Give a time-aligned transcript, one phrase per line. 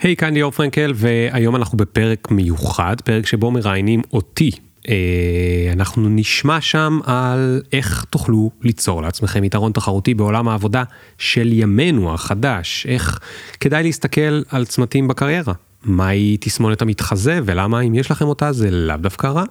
[0.00, 4.50] היי, כאן ליאור פרנקל, והיום אנחנו בפרק מיוחד, פרק שבו מראיינים אותי.
[4.88, 4.94] אה,
[5.72, 10.82] אנחנו נשמע שם על איך תוכלו ליצור לעצמכם יתרון תחרותי בעולם העבודה
[11.18, 13.18] של ימינו החדש, איך
[13.60, 15.54] כדאי להסתכל על צמתים בקריירה.
[15.84, 19.44] מהי תסמונת המתחזה ולמה אם יש לכם אותה זה לאו דווקא רע.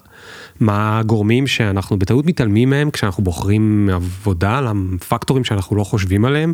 [0.59, 6.54] מה הגורמים שאנחנו בטעות מתעלמים מהם כשאנחנו בוחרים עבודה, לפקטורים שאנחנו לא חושבים עליהם,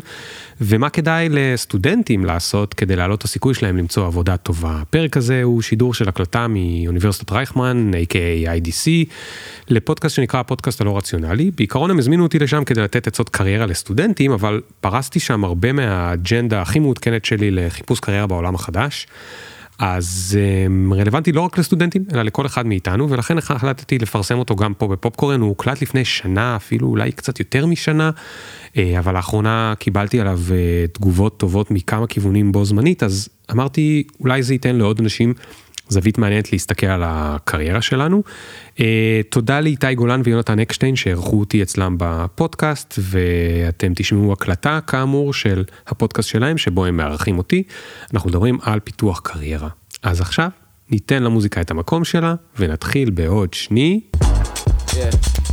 [0.60, 4.78] ומה כדאי לסטודנטים לעשות כדי להעלות את הסיכוי שלהם למצוא עבודה טובה.
[4.80, 9.10] הפרק הזה הוא שידור של הקלטה מאוניברסיטת רייכמן, a.k.a IDC,
[9.68, 11.50] לפודקאסט שנקרא הפודקאסט הלא רציונלי.
[11.56, 16.62] בעיקרון הם הזמינו אותי לשם כדי לתת עצות קריירה לסטודנטים, אבל פרסתי שם הרבה מהאג'נדה
[16.62, 19.06] הכי מעודכנת שלי לחיפוש קריירה בעולם החדש.
[19.78, 24.74] אז um, רלוונטי לא רק לסטודנטים, אלא לכל אחד מאיתנו, ולכן החלטתי לפרסם אותו גם
[24.74, 28.10] פה בפופקורן, הוא הוקלט לפני שנה, אפילו אולי קצת יותר משנה,
[28.76, 34.42] אה, אבל לאחרונה קיבלתי עליו אה, תגובות טובות מכמה כיוונים בו זמנית, אז אמרתי, אולי
[34.42, 35.34] זה ייתן לעוד אנשים
[35.88, 38.22] זווית מעניינת להסתכל על הקריירה שלנו.
[38.76, 38.80] Uh,
[39.30, 46.28] תודה לאיתי גולן ויונתן אקשטיין שערכו אותי אצלם בפודקאסט, ואתם תשמעו הקלטה כאמור של הפודקאסט
[46.28, 47.62] שלהם, שבו הם מארחים אותי.
[48.14, 49.68] אנחנו מדברים על פיתוח קריירה.
[50.02, 50.48] אז עכשיו
[50.90, 54.00] ניתן למוזיקה את המקום שלה, ונתחיל בעוד שני.
[54.88, 55.43] Yeah.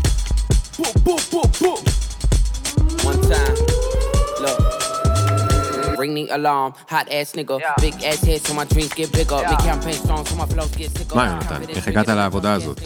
[6.01, 9.63] Ring the alarm, hot ass nigga, big ass head so my dreams get bigger, make
[9.71, 11.15] campaign songs so my flows get sicker.
[11.15, 12.81] מה יונתן, איך הגעת לעבודה הזאת?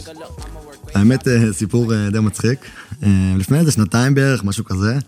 [0.94, 2.58] האמת, אה, סיפור אה, די מצחיק.
[3.02, 3.08] אה,
[3.38, 4.98] לפני איזה שנתיים בערך, משהו כזה,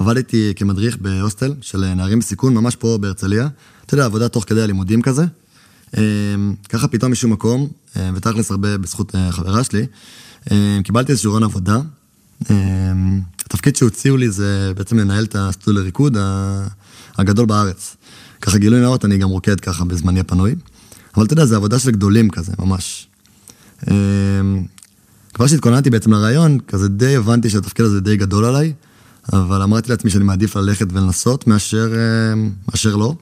[0.00, 3.48] עבדתי כמדריך בהוסטל של נערים בסיכון, ממש פה בהרצליה.
[3.86, 5.24] אתה יודע, עבודה תוך כדי הלימודים כזה.
[6.68, 7.68] ככה פתאום משום מקום,
[8.14, 9.86] ותכלס הרבה בזכות חברה שלי,
[10.84, 11.78] קיבלתי איזשהו רעיון עבודה.
[13.44, 16.16] התפקיד שהוציאו לי זה בעצם לנהל את הסטודל לריקוד
[17.18, 17.96] הגדול בארץ.
[18.40, 20.54] ככה גילוי נאות, אני גם רוקד ככה בזמני הפנוי.
[21.16, 23.08] אבל אתה יודע, זה עבודה של גדולים כזה, ממש.
[23.90, 24.64] אמ,
[25.34, 28.72] כבר שהתכוננתי בעצם לרעיון, כזה די הבנתי שהתפקיד הזה די גדול עליי,
[29.32, 33.14] אבל אמרתי לעצמי שאני מעדיף ללכת ולנסות מאשר, אמ, מאשר לא.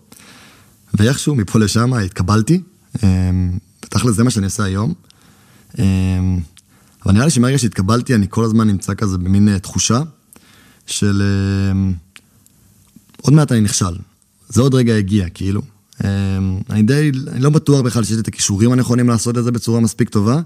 [0.95, 2.61] ואיכשהו, מפה לשם התקבלתי.
[3.83, 4.95] בתכל'ס זה מה שאני עושה היום.
[5.79, 6.41] אמ,
[7.05, 10.03] אבל נראה לי שמרגע שהתקבלתי, אני כל הזמן נמצא כזה במין אה, תחושה
[10.87, 11.23] של...
[13.27, 13.97] עוד מעט אני נכשל.
[14.49, 15.63] זה עוד רגע הגיע, כאילו.
[16.05, 16.09] אמ,
[16.71, 19.81] אני די, אני לא בטוח בכלל שיש לי את הכישורים הנכונים לעשות את זה בצורה
[19.81, 20.41] מספיק טובה.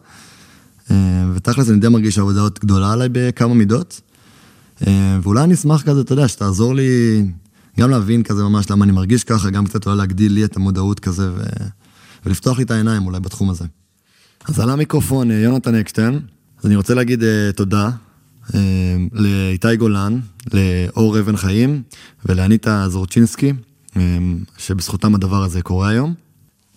[0.90, 0.96] אמ,
[1.34, 4.00] ותכלס אני די מרגיש שהעבודה עוד גדולה עליי בכמה מידות.
[4.86, 7.22] אמ, ואולי אני אשמח כזה, אתה יודע, שתעזור לי
[7.78, 11.00] גם להבין כזה ממש למה אני מרגיש ככה, גם קצת אולי להגדיל לי את המודעות
[11.00, 11.40] כזה ו...
[12.26, 13.64] ולפתוח לי את העיניים אולי בתחום הזה.
[14.44, 16.20] אז על המיקרופון אה, יונתן אקשטיין,
[16.58, 17.90] אז אני רוצה להגיד uh, תודה
[19.12, 20.20] לאיתי גולן,
[20.52, 21.82] לאור אבן חיים
[22.26, 23.52] ולאניטה זורצ'ינסקי,
[23.96, 26.14] אמ, שבזכותם הדבר הזה קורה היום.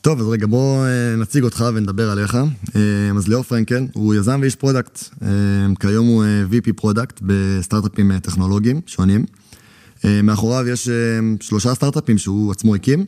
[0.02, 2.38] טוב, אז רגע, בוא אה, נציג אותך ונדבר עליך.
[2.76, 5.04] אמ, אז ליאור פרנקל הוא יזם ואיש product.
[5.80, 9.26] כיום הוא אה, VP product בסטארט-אפים אה, טכנולוגיים שונים.
[10.24, 10.90] מאחוריו יש
[11.42, 13.06] שלושה סטארט-אפים שהוא עצמו הקים.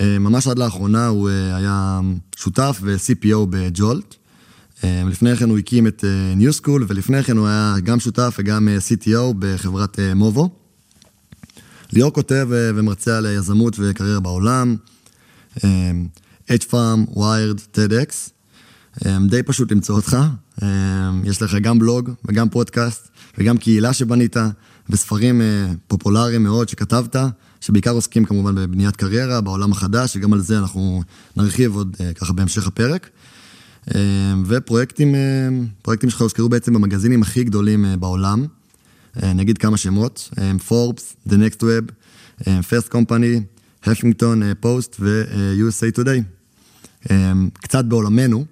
[0.00, 2.00] ממש עד לאחרונה הוא היה
[2.36, 4.14] שותף ו-CPO בג'ולט.
[4.84, 6.04] אה, לפני כן הוא הקים את
[6.36, 10.50] ניו אה, סקול, ולפני כן הוא היה גם שותף וגם אה, CTO בחברת מובו.
[11.92, 14.76] ליאור כותב ומרצה על יזמות וקריירה בעולם,
[16.48, 18.30] H-Farm, Wired, TEDx.
[19.28, 20.16] די פשוט למצוא אותך.
[21.24, 24.36] יש לך גם בלוג וגם פודקאסט וגם קהילה שבנית,
[24.90, 25.40] וספרים
[25.88, 27.16] פופולריים מאוד שכתבת,
[27.60, 31.02] שבעיקר עוסקים כמובן בבניית קריירה בעולם החדש, שגם על זה אנחנו
[31.36, 33.10] נרחיב עוד ככה בהמשך הפרק.
[33.94, 35.66] אמ, ופרויקטים, אמ,
[36.08, 38.46] שלך הוזכרו בעצם במגזינים הכי גדולים אה, בעולם.
[39.22, 40.56] אה, נגיד כמה שמות, אמ,
[41.28, 41.92] The Next Web,
[42.42, 43.40] First Company,
[43.84, 46.22] הפינגטון פוסט ו-USA Today.
[47.52, 48.44] קצת בעולמנו,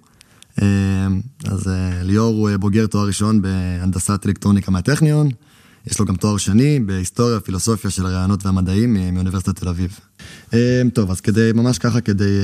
[1.45, 5.29] אז אה, ליאור הוא בוגר תואר ראשון בהנדסת אלקטרוניקה מהטכניון,
[5.87, 9.99] יש לו גם תואר שני בהיסטוריה, פילוסופיה של הרעיונות והמדעים מאוניברסיטת תל אביב.
[10.93, 12.39] טוב, אז כדי, ממש ככה, כדי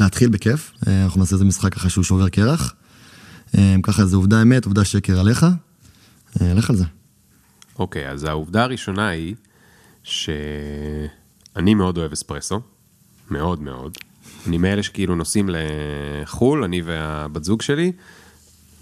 [0.00, 2.74] להתחיל בכיף, אה, אנחנו נעשה איזה משחק ככה שהוא שובר קרח.
[3.58, 5.46] אה, ככה זה עובדה אמת, עובדה שקר עליך,
[6.40, 6.84] לך על זה.
[7.78, 9.34] אוקיי, okay, אז העובדה הראשונה היא
[10.02, 12.60] שאני מאוד אוהב אספרסו,
[13.30, 13.98] מאוד מאוד.
[14.46, 17.92] אני מאלה שכאילו נוסעים לחו"ל, אני והבת זוג שלי,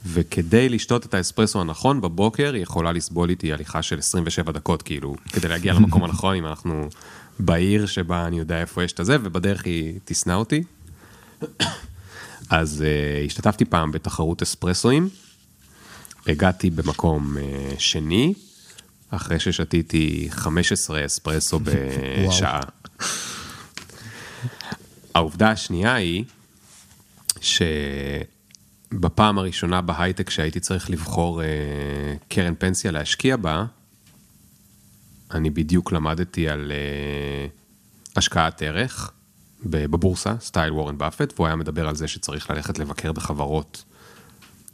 [0.06, 5.14] וכדי לשתות את האספרסו הנכון בבוקר, היא יכולה לסבול איתי הליכה של 27 דקות, כאילו,
[5.32, 6.88] כדי להגיע למקום הנכון, אם אנחנו
[7.39, 10.63] בעיר שבה אני יודע איפה יש את הזה, ובדרך היא תשנא אותי.
[12.51, 15.09] אז uh, השתתפתי פעם בתחרות אספרסואים,
[16.27, 17.41] הגעתי במקום uh,
[17.79, 18.35] שני,
[19.11, 22.61] אחרי ששתיתי 15 אספרסו בשעה.
[25.15, 26.25] העובדה השנייה היא
[27.41, 31.47] שבפעם הראשונה בהייטק שהייתי צריך לבחור אה,
[32.29, 33.65] קרן פנסיה להשקיע בה,
[35.31, 37.47] אני בדיוק למדתי על אה,
[38.17, 39.12] השקעת ערך
[39.67, 43.85] בבורסה, סטייל וורן באפט, והוא היה מדבר על זה שצריך ללכת לבקר בחברות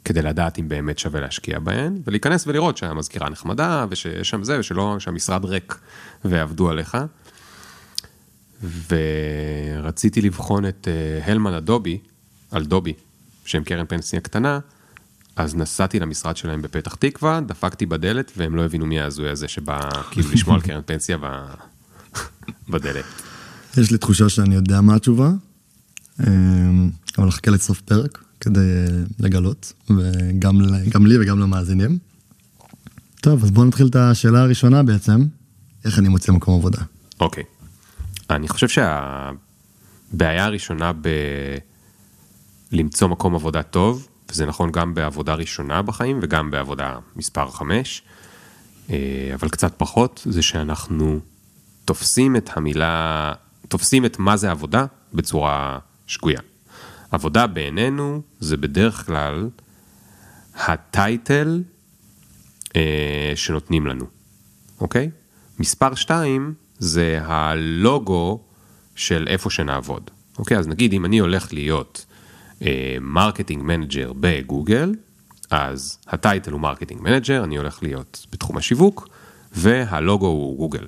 [0.05, 4.95] כדי לדעת אם באמת שווה להשקיע בהן, ולהיכנס ולראות שהמזכירה נחמדה, ושיש שם זה, ושלא,
[4.99, 5.79] שהמשרד ריק
[6.25, 6.97] ועבדו עליך.
[8.87, 11.99] ורציתי לבחון את אה, הלמן אדובי,
[12.51, 12.93] על דובי,
[13.45, 14.59] שהם קרן פנסיה קטנה,
[15.35, 19.89] אז נסעתי למשרד שלהם בפתח תקווה, דפקתי בדלת, והם לא הבינו מי ההזוי הזה שבא
[20.11, 21.25] כאילו לשמוע על קרן פנסיה ב...
[22.71, 23.05] בדלת.
[23.77, 25.31] יש לי תחושה שאני יודע מה התשובה,
[26.19, 28.85] אמ, אבל נחכה לסוף פרק כדי
[29.19, 31.97] לגלות, וגם לי וגם למאזינים.
[33.21, 35.25] טוב, אז בואו נתחיל את השאלה הראשונה בעצם,
[35.85, 36.81] איך אני מוצא מקום עבודה.
[37.19, 37.43] אוקיי.
[38.29, 41.09] אני חושב שהבעיה הראשונה ב...
[42.71, 48.01] למצוא מקום עבודה טוב, וזה נכון גם בעבודה ראשונה בחיים וגם בעבודה מספר 5,
[48.89, 51.19] אה, אבל קצת פחות, זה שאנחנו
[51.85, 53.33] תופסים את המילה,
[53.67, 56.39] תופסים את מה זה עבודה בצורה שגויה.
[57.11, 59.49] עבודה בעינינו זה בדרך כלל
[60.55, 61.63] ה title
[62.75, 64.05] אה, שנותנים לנו,
[64.81, 65.09] אוקיי?
[65.59, 68.41] מספר 2 זה הלוגו
[68.95, 70.11] של איפה שנעבוד.
[70.39, 72.05] אוקיי, אז נגיד אם אני הולך להיות
[73.01, 74.93] marketing uh, manager בגוגל,
[75.51, 79.07] אז ה title הוא marketing manager, אני הולך להיות בתחום השיווק,
[79.51, 80.87] והלוגו הוא גוגל.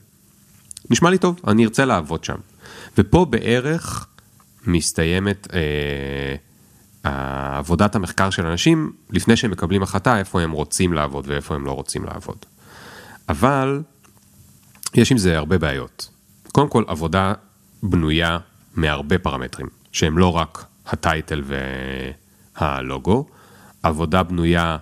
[0.89, 2.37] נשמע לי טוב, אני ארצה לעבוד שם.
[2.97, 4.07] ופה בערך
[4.67, 6.35] מסתיימת אה,
[7.57, 11.71] עבודת המחקר של אנשים לפני שהם מקבלים החלטה איפה הם רוצים לעבוד ואיפה הם לא
[11.71, 12.37] רוצים לעבוד.
[13.29, 13.81] אבל
[14.93, 16.09] יש עם זה הרבה בעיות.
[16.51, 17.33] קודם כל, עבודה
[17.83, 18.37] בנויה
[18.75, 21.41] מהרבה פרמטרים, שהם לא רק הטייטל
[22.59, 23.25] והלוגו,
[23.83, 24.77] עבודה בנויה,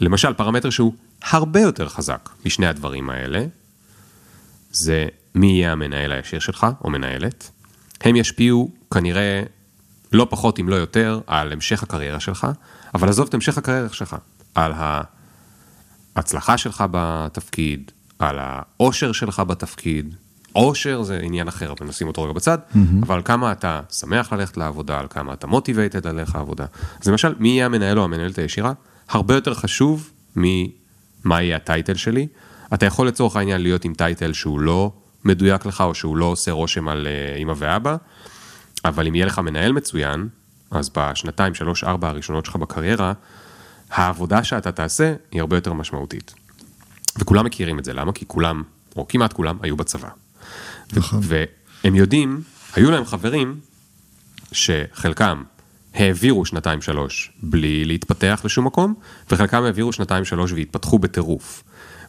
[0.00, 3.44] למשל, פרמטר שהוא הרבה יותר חזק משני הדברים האלה,
[4.70, 7.50] זה מי יהיה המנהל הישיר שלך, או מנהלת.
[8.00, 9.42] הם ישפיעו כנראה
[10.12, 12.46] לא פחות אם לא יותר על המשך הקריירה שלך,
[12.94, 14.16] אבל עזוב את המשך הקריירה שלך,
[14.54, 14.72] על
[16.16, 20.14] ההצלחה שלך בתפקיד, על האושר שלך בתפקיד,
[20.54, 22.78] אושר זה עניין אחר, אבל נשים אותו רגע בצד, mm-hmm.
[23.02, 26.66] אבל כמה אתה שמח ללכת לעבודה, על כמה אתה מוטיבייטד ללכת לעבודה.
[27.02, 28.72] אז למשל, מי יהיה המנהל או המנהלת הישירה,
[29.08, 32.26] הרבה יותר חשוב ממה יהיה הטייטל שלי.
[32.74, 34.92] אתה יכול לצורך העניין להיות עם טייטל שהוא לא
[35.24, 37.96] מדויק לך, או שהוא לא עושה רושם על uh, אמא ואבא,
[38.84, 40.28] אבל אם יהיה לך מנהל מצוין,
[40.70, 43.12] אז בשנתיים, שלוש, ארבע הראשונות שלך בקריירה,
[43.90, 46.34] העבודה שאתה תעשה היא הרבה יותר משמעותית.
[47.18, 48.12] וכולם מכירים את זה, למה?
[48.12, 48.62] כי כולם,
[48.96, 50.08] או כמעט כולם, היו בצבא.
[50.96, 51.20] נכון.
[51.22, 52.40] והם יודעים,
[52.74, 53.60] היו להם חברים
[54.52, 55.42] שחלקם
[55.94, 58.94] העבירו שנתיים שלוש בלי להתפתח לשום מקום,
[59.30, 61.64] וחלקם העבירו שנתיים שלוש והתפתחו בטירוף.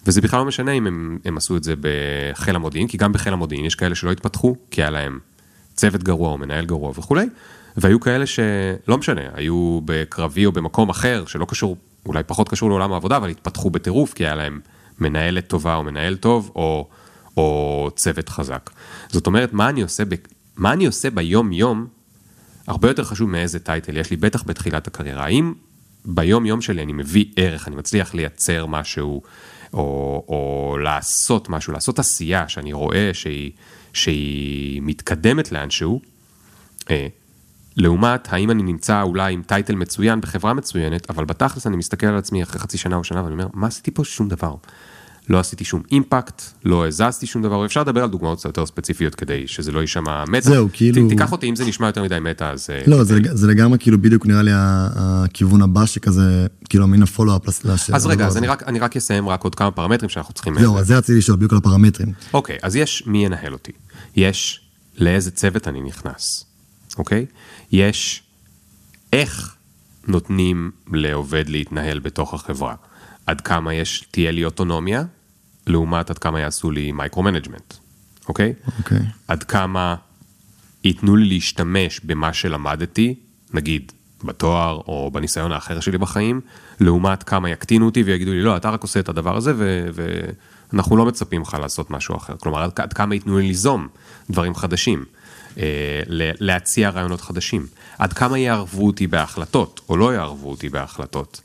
[0.05, 3.33] וזה בכלל לא משנה אם הם, הם עשו את זה בחיל המודיעין, כי גם בחיל
[3.33, 5.19] המודיעין יש כאלה שלא התפתחו, כי היה להם
[5.75, 7.25] צוות גרוע או מנהל גרוע וכולי,
[7.77, 12.93] והיו כאלה שלא משנה, היו בקרבי או במקום אחר שלא קשור, אולי פחות קשור לעולם
[12.93, 14.59] העבודה, אבל התפתחו בטירוף, כי היה להם
[14.99, 16.87] מנהלת טובה או מנהל טוב, או,
[17.37, 18.69] או צוות חזק.
[19.09, 20.15] זאת אומרת, מה אני עושה, ב,
[20.55, 21.87] מה אני עושה ביום-יום,
[22.67, 25.23] הרבה יותר חשוב מאיזה טייטל יש לי, בטח בתחילת הקריירה.
[25.23, 25.53] האם
[26.05, 29.21] ביום-יום שלי אני מביא ערך, אני מצליח לייצר משהו,
[29.73, 33.51] או, או לעשות משהו, לעשות עשייה שאני רואה שהיא,
[33.93, 36.01] שהיא מתקדמת לאנשהו,
[36.89, 37.07] אה,
[37.77, 42.17] לעומת האם אני נמצא אולי עם טייטל מצוין בחברה מצוינת, אבל בתכלס אני מסתכל על
[42.17, 44.03] עצמי אחרי חצי שנה או שנה ואני אומר, מה עשיתי פה?
[44.03, 44.55] שום דבר.
[45.29, 49.15] לא עשיתי שום אימפקט, לא הזזתי שום דבר, אפשר לדבר על דוגמאות קצת יותר ספציפיות
[49.15, 50.49] כדי שזה לא יישמע מטא.
[50.49, 51.07] זהו, כאילו...
[51.07, 52.69] ת, תיקח אותי אם זה נשמע יותר מדי מטא, אז...
[52.69, 57.07] אה, לא, זה, זה לגמרי כאילו בדיוק נראה לי הכיוון הבא שכזה, כאילו מן ה
[57.07, 57.97] follow-up לשאלה.
[57.97, 60.59] אז רגע, אז אני רק, אני רק אסיים רק עוד כמה פרמטרים שאנחנו צריכים...
[60.59, 62.13] זהו, אז זה רציתי לשאול בדיוק על הפרמטרים.
[62.33, 63.71] אוקיי, אז יש מי ינהל אותי,
[64.15, 64.61] יש
[64.97, 66.45] לאיזה צוות אני נכנס,
[66.97, 67.25] אוקיי?
[67.71, 68.23] יש
[69.13, 69.55] איך
[70.07, 72.75] נותנים לעובד להתנהל בתוך החברה.
[73.25, 75.03] עד כמה יש, תהיה לי אוטונומיה,
[75.67, 77.73] לעומת עד כמה יעשו לי micro-management,
[78.27, 78.53] אוקיי?
[78.79, 78.99] אוקיי.
[79.27, 79.95] עד כמה
[80.83, 83.15] ייתנו לי להשתמש במה שלמדתי,
[83.53, 83.91] נגיד
[84.23, 86.41] בתואר או בניסיון האחר שלי בחיים,
[86.79, 89.53] לעומת כמה יקטינו אותי ויגידו לי, לא, אתה רק עושה את הדבר הזה
[90.73, 92.35] ואנחנו לא מצפים לך לעשות משהו אחר.
[92.37, 93.87] כלומר, עד, עד כמה ייתנו לי ליזום
[94.29, 95.05] דברים חדשים,
[95.57, 96.01] אה,
[96.39, 97.67] להציע רעיונות חדשים.
[97.97, 101.41] עד כמה יערבו אותי בהחלטות, או לא יערבו אותי בהחלטות.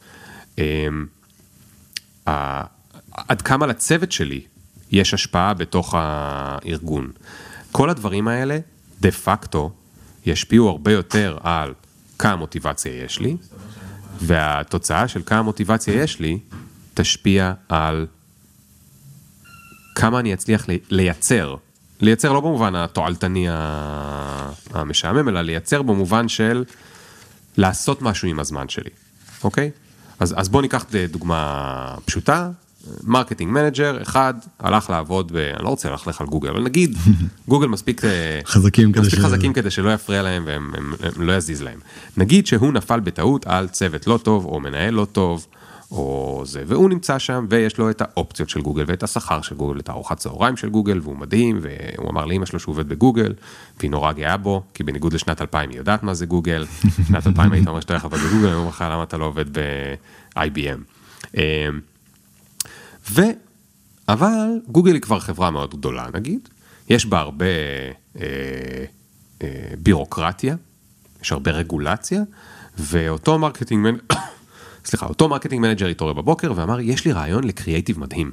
[0.59, 0.89] אה,
[2.27, 4.41] עד כמה לצוות שלי
[4.91, 7.11] יש השפעה בתוך הארגון.
[7.73, 8.59] כל הדברים האלה,
[9.00, 9.71] דה פקטו,
[10.27, 11.75] ישפיעו הרבה יותר על
[12.19, 13.37] כמה מוטיבציה יש לי,
[14.21, 16.39] והתוצאה של כמה מוטיבציה יש לי,
[16.95, 18.07] תשפיע על
[19.95, 21.55] כמה אני אצליח לייצר.
[22.00, 23.47] לייצר לא במובן התועלתני
[24.75, 26.65] המשעמם, אלא לייצר במובן של
[27.57, 28.91] לעשות משהו עם הזמן שלי,
[29.45, 29.71] אוקיי?
[30.21, 32.50] אז, אז בואו ניקח דוגמה פשוטה,
[33.05, 35.37] marketing manager, אחד הלך לעבוד ב...
[35.37, 36.97] אני לא רוצה ללכלך על גוגל, אבל נגיד
[37.49, 39.55] גוגל מספיק אה, חזקים, מספיק כדי, חזקים ש...
[39.55, 41.79] כדי שלא יפריע להם והם הם, הם לא יזיז להם.
[42.17, 45.47] נגיד שהוא נפל בטעות על צוות לא טוב או מנהל לא טוב.
[45.90, 49.80] או זה, והוא נמצא שם ויש לו את האופציות של גוגל ואת השכר של גוגל,
[49.80, 53.32] את הארוחת צהריים של גוגל, והוא מדהים, והוא אמר לאמא שלו שהוא עובד בגוגל,
[53.78, 56.66] והיא נורא גאה בו, כי בניגוד לשנת 2000 היא יודעת מה זה גוגל,
[57.09, 59.59] שנת 2000 היית אומר שאתה הולך לעבוד בגוגל, אני אומר לך למה אתה לא עובד
[59.59, 60.78] ב-IBM.
[61.37, 61.80] אמ,
[63.11, 63.23] ו...
[64.09, 66.49] אבל גוגל היא כבר חברה מאוד גדולה נגיד,
[66.88, 67.47] יש בה הרבה
[68.16, 68.23] אה,
[69.42, 70.56] אה, בירוקרטיה,
[71.23, 72.23] יש הרבה רגולציה,
[72.78, 73.87] ואותו marketing
[74.85, 78.33] סליחה, אותו marketing manager התעורר בבוקר ואמר, יש לי רעיון לקריאייטיב מדהים.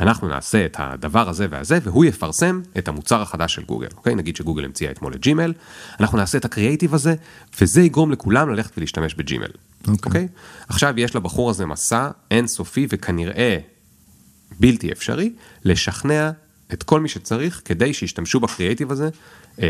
[0.00, 4.14] אנחנו נעשה את הדבר הזה והזה, והוא יפרסם את המוצר החדש של גוגל, אוקיי?
[4.14, 5.52] נגיד שגוגל המציאה אתמול את ג'ימל,
[6.00, 7.14] אנחנו נעשה את הקריאייטיב הזה,
[7.60, 9.50] וזה יגרום לכולם ללכת ולהשתמש בג'ימל,
[9.88, 9.94] אוקיי?
[10.06, 10.28] אוקיי?
[10.68, 13.58] עכשיו יש לבחור הזה מסע אינסופי וכנראה
[14.60, 15.32] בלתי אפשרי,
[15.64, 16.30] לשכנע
[16.72, 19.08] את כל מי שצריך כדי שישתמשו בקריאייטיב הזה
[19.62, 19.66] אה,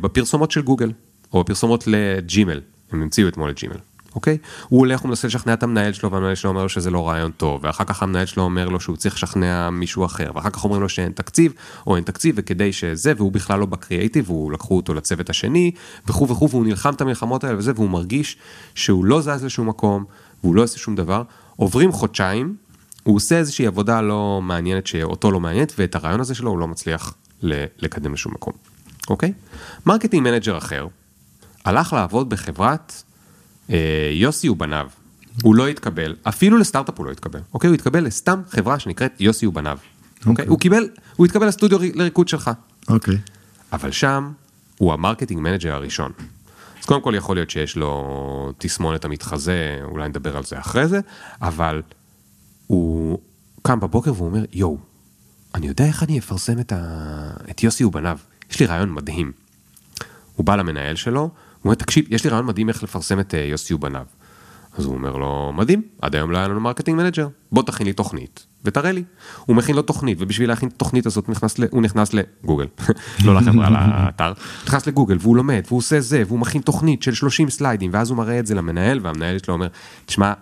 [0.00, 0.92] בפרסומות של גוגל,
[1.32, 2.60] או בפרסומות לג'ימל,
[2.92, 3.76] הם המציאו אתמול את ג'ימל.
[4.14, 4.38] אוקיי?
[4.68, 7.60] הוא הולך ומנסה לשכנע את המנהל שלו, והמנהל שלו אומר לו שזה לא רעיון טוב,
[7.64, 10.88] ואחר כך המנהל שלו אומר לו שהוא צריך לשכנע מישהו אחר, ואחר כך אומרים לו
[10.88, 11.52] שאין תקציב,
[11.86, 15.70] או אין תקציב, וכדי שזה, והוא בכלל לא בקריאייטיב, והוא לקחו אותו לצוות השני,
[16.06, 18.36] וכו' וכו', והוא נלחם את המלחמות האלה וזה, והוא מרגיש
[18.74, 20.04] שהוא לא זז לשום מקום,
[20.42, 21.22] והוא לא עושה שום דבר.
[21.56, 22.56] עוברים חודשיים,
[23.02, 26.68] הוא עושה איזושהי עבודה לא מעניינת שאותו לא מעניינת, ואת הרעיון הזה שלו הוא לא
[26.68, 28.52] מצליח לקדם לשום מקום,
[29.10, 29.32] אוקיי?
[29.86, 30.86] marketing manager אחר,
[31.64, 33.02] הלך לעבוד בחברת
[34.12, 34.88] יוסי ובניו,
[35.42, 37.68] הוא לא התקבל, אפילו לסטארט-אפ הוא לא התקבל, אוקיי?
[37.68, 39.78] הוא התקבל לסתם חברה שנקראת יוסי ובניו,
[40.18, 40.30] אוקיי?
[40.30, 40.46] אוקיי?
[40.46, 42.50] הוא קיבל, הוא התקבל לסטודיו לריקוד שלך.
[42.88, 43.18] אוקיי.
[43.72, 44.32] אבל שם
[44.78, 46.12] הוא ה marketing manager הראשון.
[46.80, 51.00] אז קודם כל יכול להיות שיש לו תסמונת המתחזה, אולי נדבר על זה אחרי זה,
[51.42, 51.82] אבל
[52.66, 53.18] הוא
[53.62, 54.78] קם בבוקר והוא אומר, יואו,
[55.54, 57.30] אני יודע איך אני אפרסם את, ה...
[57.50, 58.18] את יוסי ובניו,
[58.50, 59.32] יש לי רעיון מדהים.
[60.36, 61.30] הוא בא למנהל שלו,
[61.62, 64.04] הוא אומר, תקשיב, יש לי רעיון מדהים איך לפרסם את אה, יוסי ובניו.
[64.78, 67.92] אז הוא אומר לו, מדהים, עד היום לא היה לנו marketing manager, בוא תכין לי
[67.92, 69.04] תוכנית ותראה לי.
[69.46, 71.64] הוא מכין לו תוכנית, ובשביל להכין את התוכנית הזאת נכנס ל...
[71.70, 72.66] הוא נכנס לגוגל,
[73.24, 74.32] לא לחברה, לאתר,
[74.66, 78.18] נכנס לגוגל והוא לומד, והוא עושה זה, והוא מכין תוכנית של 30 סליידים, ואז הוא
[78.18, 79.66] מראה את זה למנהל, והמנהל שלו אומר,
[80.06, 80.32] תשמע,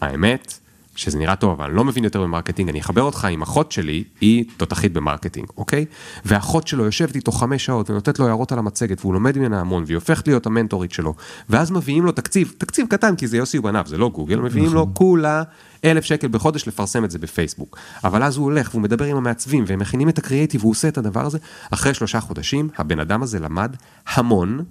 [0.00, 0.58] האמת,
[0.96, 3.72] שזה נראה טוב, אבל אני לא מבין יותר ב marketing, אני אחבר אותך עם אחות
[3.72, 5.84] שלי, היא תותחית ב marketing, אוקיי?
[6.24, 9.84] ואחות שלו יושבת איתו חמש שעות ונותנת לו הערות על המצגת, והוא לומד ממנה המון,
[9.86, 11.14] והיא הופכת להיות המנטורית שלו,
[11.50, 14.80] ואז מביאים לו תקציב, תקציב קטן, כי זה יוסי ובניו, זה לא גוגל, מביאים לו
[14.80, 14.92] נכון.
[14.94, 15.42] כולה
[15.84, 17.78] אלף שקל בחודש לפרסם את זה בפייסבוק.
[18.04, 20.98] אבל אז הוא הולך והוא מדבר עם המעצבים, והם מכינים את הקריאייטיב, והוא עושה את
[20.98, 21.38] הדבר הזה.
[21.70, 23.76] אחרי שלושה חודשים, הבן אדם הזה למד
[24.06, 24.64] המון.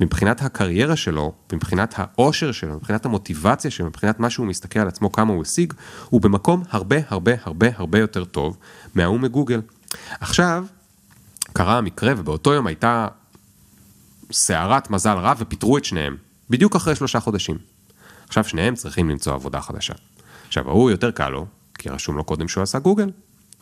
[0.00, 5.12] מבחינת הקריירה שלו, מבחינת האושר שלו, מבחינת המוטיבציה שלו, מבחינת מה שהוא מסתכל על עצמו,
[5.12, 5.72] כמה הוא השיג,
[6.08, 8.56] הוא במקום הרבה הרבה הרבה הרבה יותר טוב
[8.94, 9.60] מההוא מגוגל.
[10.20, 10.64] עכשיו,
[11.52, 13.08] קרה המקרה ובאותו יום הייתה
[14.32, 16.16] סערת מזל רע ופיטרו את שניהם,
[16.50, 17.58] בדיוק אחרי שלושה חודשים.
[18.28, 19.94] עכשיו שניהם צריכים למצוא עבודה חדשה.
[20.46, 21.46] עכשיו, ההוא יותר קל לו,
[21.78, 23.10] כי רשום לו קודם שהוא עשה גוגל,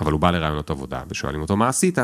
[0.00, 1.98] אבל הוא בא לרעיונות עבודה ושואלים אותו מה עשית.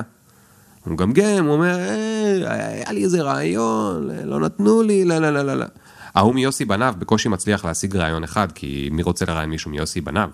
[0.84, 5.42] הוא מגמגם, הוא אומר, אה, היה לי איזה רעיון, לא נתנו לי, לא, לא, לא,
[5.42, 5.54] לא.
[5.54, 5.66] לא.
[6.14, 10.30] ההוא מיוסי בניו בקושי מצליח להשיג רעיון אחד, כי מי רוצה לראיין מישהו מיוסי בניו?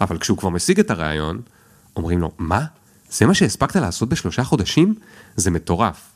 [0.00, 1.40] אבל כשהוא כבר משיג את הרעיון,
[1.96, 2.64] אומרים לו, מה?
[3.10, 4.94] זה מה שהספקת לעשות בשלושה חודשים?
[5.36, 6.10] זה מטורף.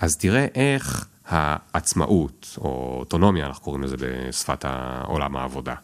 [0.00, 4.64] אז תראה איך העצמאות, או אוטונומיה, אנחנו קוראים לזה בשפת
[5.06, 5.74] עולם העבודה.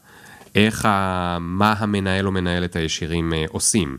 [0.55, 1.39] איך, ה...
[1.41, 3.99] מה המנהל או מנהלת הישירים אה, עושים.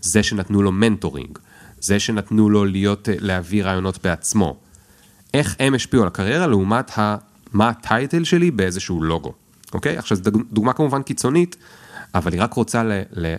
[0.00, 1.38] זה שנתנו לו מנטורינג,
[1.86, 4.56] זה שנתנו לו להיות, אה, להביא רעיונות בעצמו.
[5.34, 7.16] איך הם השפיעו על הקריירה לעומת ה,
[7.52, 9.32] מה הטייטל שלי באיזשהו לוגו,
[9.74, 9.98] אוקיי?
[9.98, 11.56] עכשיו, זו דוגמה כמובן קיצונית,
[12.14, 13.34] אבל היא רק רוצה ל, ל,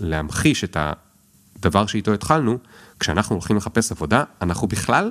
[0.00, 2.58] להמחיש את הדבר שאיתו התחלנו,
[3.00, 5.10] כשאנחנו הולכים לחפש עבודה, אנחנו בכלל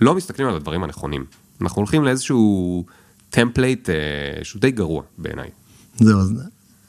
[0.00, 1.24] לא מסתכלים על הדברים הנכונים.
[1.60, 2.84] אנחנו הולכים לאיזשהו
[3.30, 3.94] template אה,
[4.42, 5.48] שהוא די גרוע בעיניי.
[5.98, 6.32] זהו, אז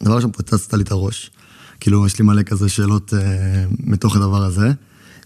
[0.03, 1.31] דבר ראשון פוצצת לי את הראש.
[1.79, 4.67] כאילו, יש לי מלא כזה שאלות אה, מתוך הדבר הזה.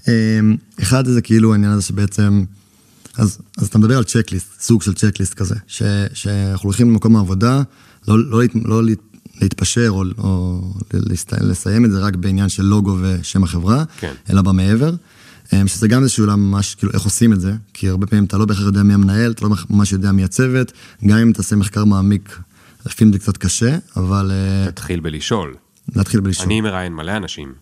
[0.08, 2.43] אמ, אחד זה כאילו העניין הזה שבעצם,
[3.17, 7.62] אז, אז אתה מדבר על checklist, סוג של checklist כזה, ש, שאנחנו הולכים למקום העבודה,
[8.08, 8.81] לא, לא, לא
[9.41, 10.62] להתפשר או, או
[11.41, 14.13] לסיים את זה רק בעניין של לוגו ושם החברה, כן.
[14.29, 14.93] אלא במעבר.
[15.53, 18.38] אה, שזה גם איזשהו עולם ממש, כאילו, איך עושים את זה, כי הרבה פעמים אתה
[18.38, 20.72] לא בהכרח יודע מי המנהל, אתה לא ממש יודע מי הצוות,
[21.05, 22.39] גם אם תעשה מחקר מעמיק,
[22.86, 24.31] לפעמים זה קצת קשה, אבל...
[24.31, 25.55] אה, תתחיל בלשאול.
[25.95, 26.45] להתחיל בלשאול.
[26.45, 27.53] אני מראיין מלא אנשים,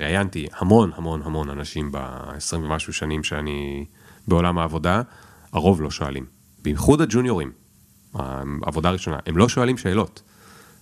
[0.00, 3.84] ראיינתי המון המון המון אנשים ב-20 ומשהו שנים שאני
[4.28, 5.02] בעולם העבודה,
[5.52, 6.24] הרוב לא שואלים.
[6.62, 7.52] בייחוד הג'וניורים,
[8.14, 10.22] העבודה הראשונה, הם לא שואלים שאלות.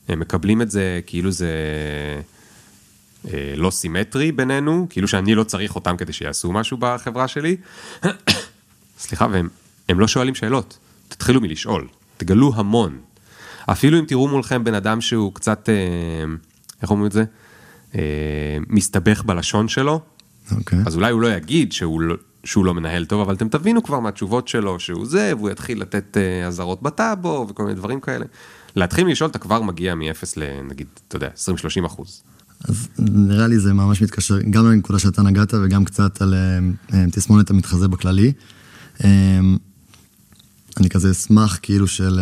[0.08, 1.50] הם מקבלים את זה כאילו זה
[3.32, 7.56] אה, לא סימטרי בינינו, כאילו שאני לא צריך אותם כדי שיעשו משהו בחברה שלי.
[8.98, 9.48] סליחה, והם
[9.88, 10.78] הם לא שואלים שאלות.
[11.08, 12.98] תתחילו מלשאול, תגלו המון.
[13.66, 15.74] אפילו אם תראו מולכם בן אדם שהוא קצת, אה,
[16.82, 17.24] איך אומרים את זה?
[17.94, 20.00] אה, מסתבך בלשון שלו,
[20.50, 20.78] אוקיי.
[20.86, 24.00] אז אולי הוא לא יגיד שהוא לא, שהוא לא מנהל טוב, אבל אתם תבינו כבר
[24.00, 28.24] מהתשובות שלו שהוא זה, והוא יתחיל לתת אה, אזהרות בטאבו וכל מיני דברים כאלה.
[28.76, 31.28] להתחיל מלשאול, אתה כבר מגיע מ-0 לנגיד, אתה יודע,
[31.82, 32.22] 20-30 אחוז.
[32.68, 36.58] אז נראה לי זה ממש מתקשר גם לנקודה שאתה נגעת וגם קצת על אה,
[36.94, 38.32] אה, תסמונת המתחזה בכללי.
[39.04, 39.40] אה,
[40.80, 42.20] אני כזה אשמח כאילו של...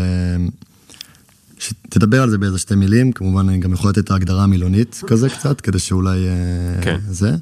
[1.60, 5.28] שתדבר על זה באיזה שתי מילים, כמובן אני גם יכול לתת את ההגדרה המילונית כזה
[5.28, 6.98] קצת, כדי שאולי אה, כן.
[7.08, 7.34] זה.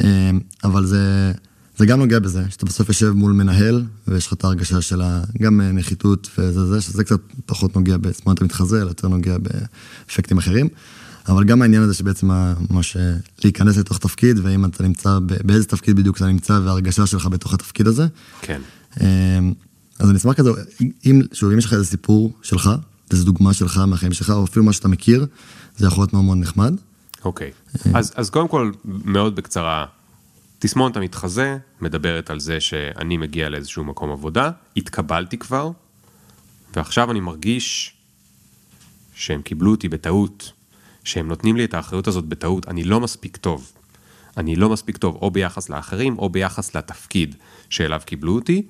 [0.00, 0.30] אה,
[0.64, 1.32] אבל זה,
[1.76, 5.02] זה גם נוגע בזה, שאתה בסוף יושב מול מנהל, ויש לך את ההרגשה של
[5.42, 10.38] גם אה, נחיתות וזה זה, שזה קצת פחות נוגע בתסמונת המתחזה, אלא יותר נוגע באפקטים
[10.38, 10.68] אחרים.
[11.28, 12.96] אבל גם העניין הזה שבעצם ה- מה ש...
[13.44, 17.86] להיכנס לתוך תפקיד, ואם אתה נמצא, באיזה תפקיד בדיוק אתה נמצא, וההרגשה שלך בתוך התפקיד
[17.86, 18.06] הזה.
[18.40, 18.60] כן.
[19.98, 20.50] אז אני אשמח כזה,
[21.06, 22.70] אם, שוב, אם יש לך איזה סיפור שלך,
[23.12, 25.26] איזו דוגמה שלך מהחיים שלך, או אפילו מה שאתה מכיר,
[25.76, 26.74] זה יכול להיות מאוד נחמד.
[27.24, 27.50] אוקיי.
[27.94, 29.86] אז קודם כל, מאוד בקצרה,
[30.58, 35.70] תסמונת המתחזה מדברת על זה שאני מגיע לאיזשהו מקום עבודה, התקבלתי כבר,
[36.76, 37.94] ועכשיו אני מרגיש
[39.14, 40.52] שהם קיבלו אותי בטעות,
[41.04, 43.72] שהם נותנים לי את האחריות הזאת בטעות, אני לא מספיק טוב.
[44.36, 47.34] אני לא מספיק טוב, או ביחס לאחרים, או ביחס לתפקיד
[47.70, 48.62] שאליו קיבלו אותי,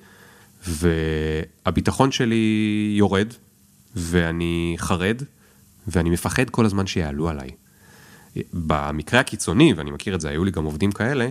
[0.67, 3.33] והביטחון שלי יורד,
[3.95, 5.21] ואני חרד,
[5.87, 7.49] ואני מפחד כל הזמן שיעלו עליי.
[8.53, 11.29] במקרה הקיצוני, ואני מכיר את זה, היו לי גם עובדים כאלה,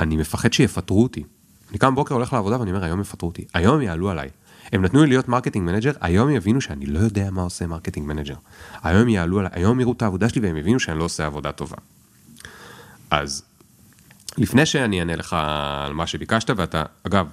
[0.00, 1.24] אני מפחד שיפטרו אותי.
[1.70, 4.28] אני קם בבוקר, הולך לעבודה ואני אומר, היום יפטרו אותי, היום יעלו עליי.
[4.72, 8.34] הם נתנו לי להיות marketing manager, היום יבינו שאני לא יודע מה עושה marketing manager.
[8.82, 11.76] היום יעלו עליי, היום יראו את העבודה שלי והם יבינו שאני לא עושה עבודה טובה.
[13.10, 13.42] אז
[14.38, 15.36] לפני שאני אענה לך
[15.86, 17.26] על מה שביקשת, ואתה, אגב,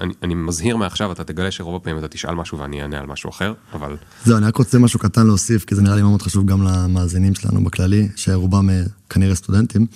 [0.00, 3.30] אני, אני מזהיר מעכשיו, אתה תגלה שרוב הפעמים אתה תשאל משהו ואני אענה על משהו
[3.30, 6.46] אחר, אבל זהו, אני רק רוצה משהו קטן להוסיף, כי זה נראה לי מאוד חשוב
[6.46, 9.86] גם למאזינים שלנו בכללי, שרובם אה, כנראה סטודנטים.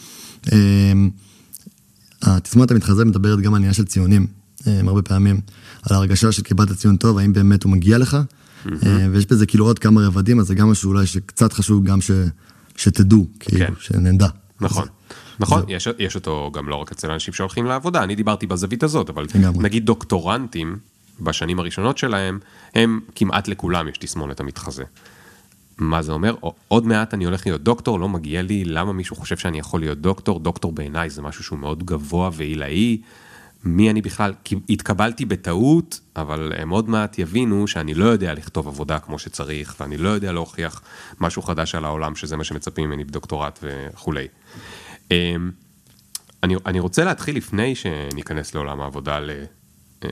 [0.53, 1.11] אמ,
[2.23, 4.27] התסמונת המתחזה מדברת גם על עניין של ציונים,
[4.66, 5.40] אמ, הרבה פעמים,
[5.83, 8.16] על ההרגשה שקיבלת ציון טוב, האם באמת הוא מגיע לך,
[8.66, 8.73] אמ,
[9.12, 12.11] ויש בזה כאילו עוד כמה רבדים, אז זה גם משהו אולי שקצת חשוב גם ש,
[12.77, 13.73] שתדעו, כאילו, כן.
[13.81, 14.29] שנדע.
[14.61, 14.87] נכון.
[15.40, 19.11] נכון, יש, יש אותו גם לא רק אצל אנשים שהולכים לעבודה, אני דיברתי בזווית הזאת,
[19.11, 19.62] אבל לגמרי.
[19.62, 20.79] נגיד דוקטורנטים,
[21.21, 22.38] בשנים הראשונות שלהם,
[22.75, 24.85] הם כמעט לכולם יש תסמונת המתחזה.
[25.79, 26.35] מה זה אומר?
[26.68, 29.99] עוד מעט אני הולך להיות דוקטור, לא מגיע לי, למה מישהו חושב שאני יכול להיות
[29.99, 30.40] דוקטור?
[30.40, 33.01] דוקטור בעיניי זה משהו שהוא מאוד גבוה ועילאי.
[33.64, 34.33] מי אני בכלל?
[34.68, 39.97] התקבלתי בטעות, אבל הם עוד מעט יבינו שאני לא יודע לכתוב עבודה כמו שצריך, ואני
[39.97, 40.83] לא יודע להוכיח
[41.21, 44.27] משהו חדש על העולם, שזה מה שמצפים ממני בדוקטורט וכולי.
[45.12, 45.51] אמ,
[46.42, 49.31] אני, אני רוצה להתחיל לפני שניכנס לעולם העבודה ל...
[50.05, 50.09] אה,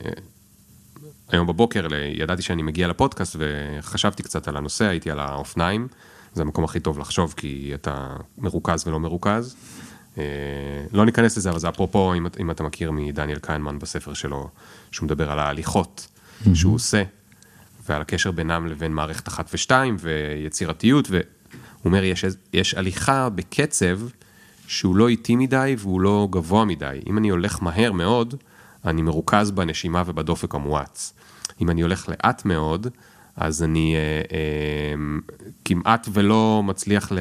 [1.29, 5.89] היום בבוקר ל- ידעתי שאני מגיע לפודקאסט וחשבתי קצת על הנושא, הייתי על האופניים,
[6.35, 9.57] זה המקום הכי טוב לחשוב כי אתה מרוכז ולא מרוכז.
[10.19, 10.25] אה,
[10.93, 14.49] לא ניכנס לזה, אבל זה אפרופו, אם, אם אתה מכיר מדניאל קיינמן בספר שלו,
[14.91, 16.07] שהוא מדבר על ההליכות
[16.55, 17.03] שהוא עושה,
[17.89, 21.23] ועל הקשר בינם לבין מערכת אחת ושתיים, ויצירתיות, והוא
[21.85, 24.01] אומר, יש, יש הליכה בקצב
[24.71, 27.01] שהוא לא איטי מדי והוא לא גבוה מדי.
[27.07, 28.35] אם אני הולך מהר מאוד,
[28.85, 31.13] אני מרוכז בנשימה ובדופק המואץ.
[31.61, 32.87] אם אני הולך לאט מאוד,
[33.37, 34.01] אז אני אה,
[34.33, 34.95] אה,
[35.65, 37.19] כמעט ולא מצליח ל...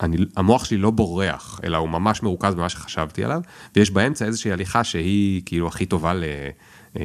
[0.00, 3.40] אני, המוח שלי לא בורח, אלא הוא ממש מרוכז במה שחשבתי עליו,
[3.76, 6.24] ויש באמצע איזושהי הליכה שהיא כאילו הכי טובה ל,
[6.96, 7.02] אה,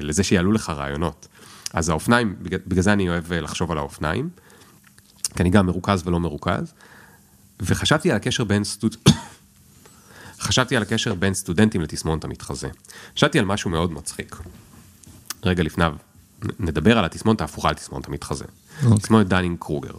[0.00, 1.28] לזה שיעלו לך רעיונות.
[1.74, 4.28] אז האופניים, בגלל, בגלל זה אני אוהב אה, לחשוב על האופניים,
[5.36, 6.74] כי אני גם מרוכז ולא מרוכז,
[7.60, 8.96] וחשבתי על הקשר בין סטוד...
[10.46, 12.68] חשבתי על הקשר בין סטודנטים לתסמונת המתחזה.
[13.16, 14.36] חשבתי על משהו מאוד מצחיק.
[15.44, 15.94] רגע לפניו,
[16.58, 18.44] נדבר על התסמונת ההפוכה לתסמונת המתחזה.
[18.84, 18.98] אוקיי.
[18.98, 19.92] תסמונת דנינג קרוגר.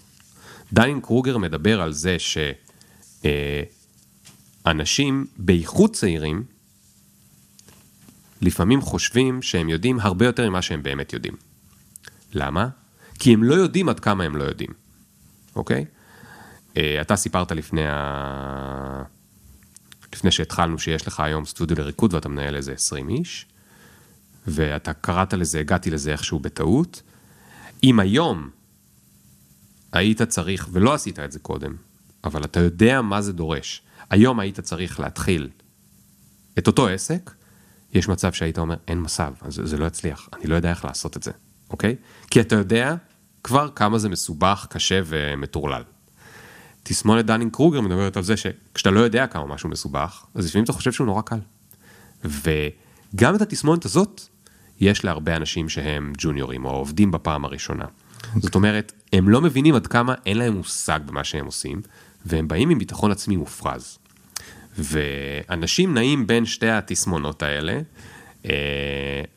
[0.74, 2.18] דנינג קרוגר מדבר על זה
[4.66, 6.44] שאנשים, בייחוד צעירים,
[8.42, 11.34] לפעמים חושבים שהם יודעים הרבה יותר ממה שהם באמת יודעים.
[12.34, 12.68] למה?
[13.20, 14.70] כי הם לא יודעים עד כמה הם לא יודעים,
[15.56, 15.78] אוקיי?
[15.78, 15.97] אה,
[17.02, 19.04] אתה סיפרת לפני, ה...
[20.14, 23.46] לפני שהתחלנו, שיש לך היום סטודיו לריקוד ואתה מנהל איזה 20 איש,
[24.48, 27.02] ואתה קראת לזה, הגעתי לזה איכשהו בטעות.
[27.84, 28.50] אם היום
[29.92, 31.76] היית צריך, ולא עשית את זה קודם,
[32.24, 35.50] אבל אתה יודע מה זה דורש, היום היית צריך להתחיל
[36.58, 37.32] את אותו עסק,
[37.94, 41.18] יש מצב שהיית אומר, אין מצב, זה, זה לא יצליח, אני לא יודע איך לעשות
[41.18, 41.32] את זה,
[41.70, 41.96] אוקיי?
[42.32, 42.96] כי אתה יודע
[43.44, 45.84] כבר כמה זה מסובך, קשה ומטורלל.
[46.90, 50.74] תסמונת דנינג קרוגר מדברת על זה שכשאתה לא יודע כמה משהו מסובך, אז לפעמים אתה
[50.74, 51.40] חושב שהוא נורא קל.
[52.24, 54.22] וגם את התסמונת הזאת,
[54.80, 57.86] יש להרבה אנשים שהם ג'וניורים או עובדים בפעם הראשונה.
[57.86, 58.40] Okay.
[58.40, 61.82] זאת אומרת, הם לא מבינים עד כמה אין להם מושג במה שהם עושים,
[62.26, 63.98] והם באים עם ביטחון עצמי מופרז.
[64.78, 67.80] ואנשים נעים בין שתי התסמונות האלה.
[68.46, 68.52] אה,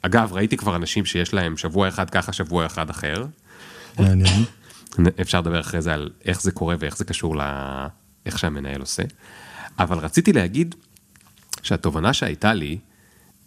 [0.03, 3.25] אגב, ראיתי כבר אנשים שיש להם שבוע אחד ככה, שבוע אחד אחר.
[3.99, 4.45] מעניין.
[5.21, 9.03] אפשר לדבר אחרי זה על איך זה קורה ואיך זה קשור לאיך שהמנהל עושה.
[9.79, 10.75] אבל רציתי להגיד
[11.63, 12.79] שהתובנה שהייתה לי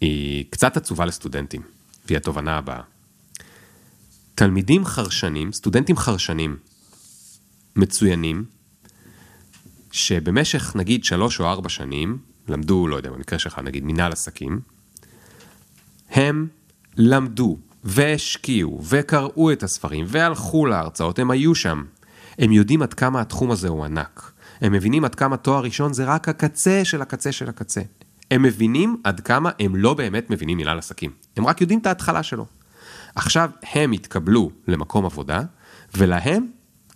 [0.00, 1.62] היא קצת עצובה לסטודנטים,
[2.06, 2.80] והיא התובנה הבאה.
[4.34, 6.56] תלמידים חרשנים, סטודנטים חרשנים,
[7.76, 8.44] מצוינים,
[9.92, 14.60] שבמשך נגיד שלוש או ארבע שנים, למדו, לא יודע, במקרה שלך נגיד מנהל עסקים,
[16.10, 16.48] הם
[16.96, 21.84] למדו והשקיעו וקראו את הספרים והלכו להרצאות, הם היו שם.
[22.38, 24.32] הם יודעים עד כמה התחום הזה הוא ענק.
[24.60, 27.80] הם מבינים עד כמה תואר ראשון זה רק הקצה של הקצה של הקצה.
[28.30, 31.10] הם מבינים עד כמה הם לא באמת מבינים מנהל עסקים.
[31.36, 32.46] הם רק יודעים את ההתחלה שלו.
[33.14, 35.42] עכשיו הם יתקבלו למקום עבודה,
[35.96, 36.46] ולהם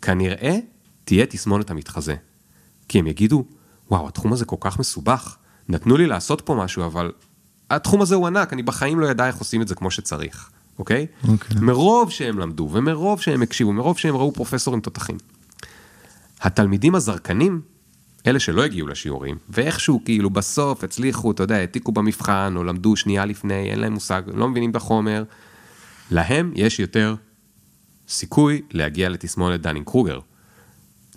[0.02, 0.58] כנראה
[1.04, 2.14] תהיה תסמונת המתחזה.
[2.88, 3.44] כי הם יגידו,
[3.90, 5.36] וואו, התחום הזה כל כך מסובך,
[5.68, 7.12] נתנו לי לעשות פה משהו, אבל
[7.70, 11.06] התחום הזה הוא ענק, אני בחיים לא ידע איך עושים את זה כמו שצריך, אוקיי?
[11.28, 11.56] אוקיי.
[11.60, 15.16] מרוב שהם למדו, ומרוב שהם הקשיבו, מרוב שהם ראו פרופסורים תותחים.
[16.40, 17.60] התלמידים הזרקנים,
[18.26, 23.24] אלה שלא הגיעו לשיעורים, ואיכשהו כאילו בסוף הצליחו, אתה יודע, העתיקו במבחן, או למדו שנייה
[23.24, 25.24] לפני, אין להם מושג, לא מבינים את החומר,
[26.10, 27.14] להם יש יותר
[28.08, 30.20] סיכוי להגיע לתסמונת דנינג קרוגר.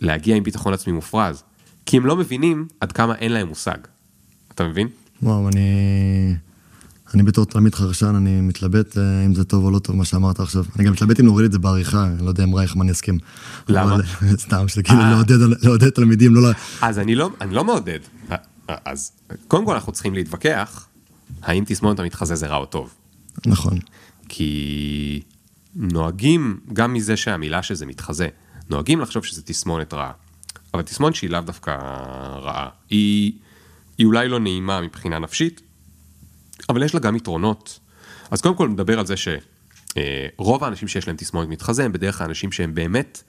[0.01, 1.43] להגיע עם ביטחון עצמי מופרז.
[1.85, 3.77] כי הם לא מבינים עד כמה אין להם מושג.
[4.51, 4.87] אתה מבין?
[5.23, 6.35] וואו, אני...
[7.13, 10.39] אני בתור תלמיד חרשן, אני מתלבט אה, אם זה טוב או לא טוב מה שאמרת
[10.39, 10.65] עכשיו.
[10.75, 13.17] אני גם מתלבט אם להוריד את זה בעריכה, אני לא יודע אם רייכמן יסכים.
[13.67, 13.95] למה?
[13.95, 14.03] אבל,
[14.37, 16.53] סתם, שזה כאילו לעודד, לעודד תלמידים, לא ל...
[16.81, 17.99] אז אני לא, אני לא מעודד.
[18.67, 19.11] אז
[19.47, 20.87] קודם כל אנחנו צריכים להתווכח,
[21.41, 22.93] האם תסמונת המתחזה זה רע או טוב.
[23.45, 23.79] נכון.
[24.29, 25.21] כי
[25.75, 28.27] נוהגים, גם מזה שהמילה שזה מתחזה,
[28.69, 30.11] נוהגים לחשוב שזה תסמונת רעה.
[30.73, 31.71] אבל תסמונת שהיא לאו דווקא
[32.41, 32.69] רעה.
[32.89, 33.33] היא,
[33.97, 35.61] היא אולי לא נעימה מבחינה נפשית,
[36.69, 37.79] אבל יש לה גם יתרונות.
[38.31, 42.27] אז קודם כל נדבר על זה שרוב האנשים שיש להם תסמונת מתחזה הם בדרך כלל
[42.27, 43.23] אנשים שהם באמת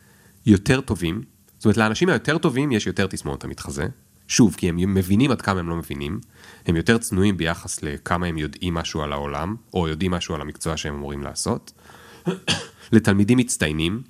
[0.46, 1.22] יותר טובים.
[1.58, 3.86] זאת אומרת, לאנשים היותר טובים יש יותר תסמונת המתחזה.
[4.28, 6.20] שוב, כי הם מבינים עד כמה הם לא מבינים.
[6.66, 10.76] הם יותר צנועים ביחס לכמה הם יודעים משהו על העולם, או יודעים משהו על המקצוע
[10.76, 11.72] שהם אמורים לעשות.
[12.92, 14.02] לתלמידים מצטיינים,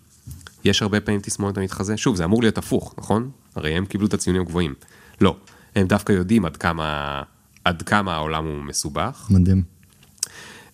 [0.64, 1.96] יש הרבה פעמים תסמונת המתחזה.
[1.96, 3.30] שוב, זה אמור להיות הפוך, נכון?
[3.54, 4.74] הרי הם קיבלו את הציונים הגבוהים.
[5.20, 5.36] לא,
[5.76, 7.22] הם דווקא יודעים עד כמה,
[7.64, 9.26] עד כמה העולם הוא מסובך.
[9.30, 9.62] מדהים.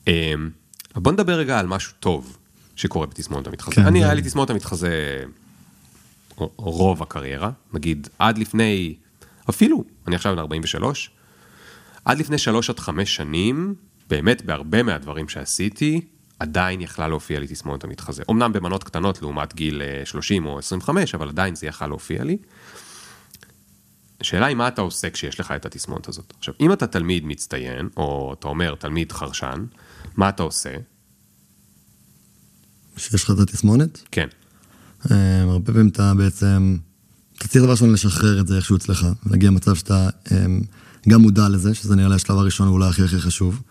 [0.06, 0.50] אמ,
[0.94, 2.36] בוא נדבר רגע על משהו טוב
[2.76, 3.74] שקורה בתסמונת המתחזה.
[3.74, 5.24] כן, אני, היה לי תסמונת המתחזה
[6.56, 8.94] רוב הקריירה, נגיד עד לפני,
[9.50, 11.10] אפילו, אני עכשיו בן 43,
[12.04, 13.74] עד לפני 3 עד 5 שנים,
[14.10, 16.00] באמת בהרבה מהדברים שעשיתי,
[16.38, 18.22] עדיין יכלה להופיע לי תסמונת המתחזה.
[18.30, 22.36] אמנם במנות קטנות לעומת גיל אה, 30 או 25, אבל עדיין זה יכל להופיע לי.
[24.20, 26.32] השאלה היא מה אתה עושה כשיש לך את התסמונת הזאת.
[26.38, 29.64] עכשיו, אם אתה תלמיד מצטיין, או אתה אומר תלמיד חרשן,
[30.16, 30.70] מה אתה עושה?
[32.96, 34.26] שיש לך את התסמונת, כן.
[35.10, 36.76] אה, הרבה פעמים אתה בעצם,
[37.38, 40.46] אתה צריך דבר ראשון לשחרר את זה איכשהו אצלך, להגיע למצב שאתה אה,
[41.08, 43.62] גם מודע לזה, שזה נראה לי השלב הראשון ואולי הכי הכי חשוב.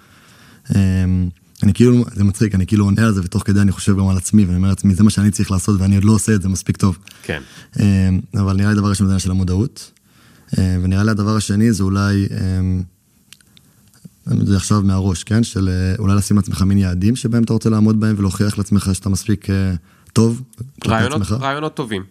[0.75, 1.03] אה,
[1.63, 4.17] אני כאילו, זה מצחיק, אני כאילו עונה על זה ותוך כדי אני חושב גם על
[4.17, 6.49] עצמי, ואני אומר לעצמי, זה מה שאני צריך לעשות ואני עוד לא עושה את זה
[6.49, 6.97] מספיק טוב.
[7.23, 7.41] כן.
[8.33, 9.91] אבל נראה לי דבר ראשון זה העניין של המודעות.
[10.57, 12.59] אה, ונראה לי הדבר השני זה אולי, אה,
[14.25, 15.43] זה עכשיו מהראש, כן?
[15.43, 19.09] של אה, אולי לשים לעצמך מין יעדים שבהם אתה רוצה לעמוד בהם ולהוכיח לעצמך שאתה
[19.09, 19.47] מספיק
[20.13, 20.41] טוב
[20.87, 21.21] רעיונות.
[21.31, 22.03] רעיונות טובים.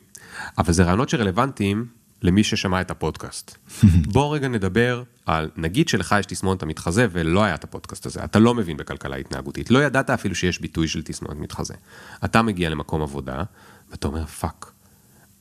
[0.58, 1.86] אבל זה רעיונות שרלוונטיים
[2.22, 3.56] למי ששמע את הפודקאסט.
[4.14, 8.38] בוא רגע נדבר על, נגיד שלך יש תסמונת המתחזה ולא היה את הפודקאסט הזה, אתה
[8.38, 11.74] לא מבין בכלכלה התנהגותית, לא ידעת אפילו שיש ביטוי של תסמונת מתחזה.
[12.24, 13.42] אתה מגיע למקום עבודה,
[13.90, 14.72] ואתה אומר, fuck,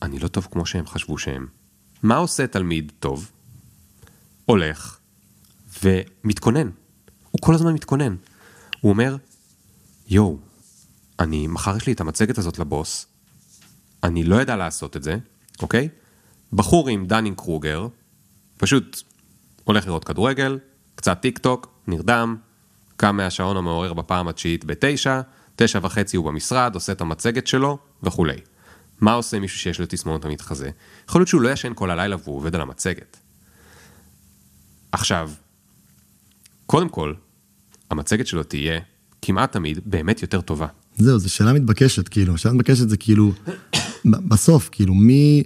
[0.01, 1.45] אני לא טוב כמו שהם חשבו שהם.
[2.03, 3.31] מה עושה תלמיד טוב?
[4.45, 4.97] הולך
[5.83, 6.69] ומתכונן.
[7.31, 8.15] הוא כל הזמן מתכונן.
[8.81, 9.15] הוא אומר,
[10.07, 10.37] יואו,
[11.19, 13.07] אני, מחר יש לי את המצגת הזאת לבוס,
[14.03, 15.17] אני לא יודע לעשות את זה,
[15.61, 15.89] אוקיי?
[16.53, 17.87] בחור עם דנינג קרוגר,
[18.57, 19.03] פשוט
[19.63, 20.59] הולך לראות כדורגל,
[20.95, 22.35] קצת טיק טוק, נרדם,
[22.97, 25.21] קם מהשעון המעורר בפעם התשיעית בתשע,
[25.55, 28.37] תשע וחצי הוא במשרד, עושה את המצגת שלו וכולי.
[29.05, 30.69] מה עושה מישהו שיש לו תסמונת המתחזה?
[31.09, 33.17] יכול להיות שהוא לא ישן כל הלילה והוא עובד על המצגת.
[34.91, 35.31] עכשיו,
[36.65, 37.13] קודם כל,
[37.91, 38.79] המצגת שלו תהיה
[39.21, 40.67] כמעט תמיד באמת יותר טובה.
[40.97, 43.33] זהו, זו שאלה מתבקשת, כאילו, שאלה מתבקשת זה כאילו,
[44.29, 45.43] בסוף, כאילו, מי...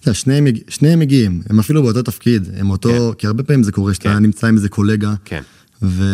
[0.00, 3.18] אתה יודע, שניהם, שניהם מגיעים, הם אפילו באותו תפקיד, הם אותו, כן.
[3.18, 4.18] כי הרבה פעמים זה קורה שאתה כן.
[4.18, 5.42] נמצא עם איזה קולגה, כן.
[5.82, 6.04] ו...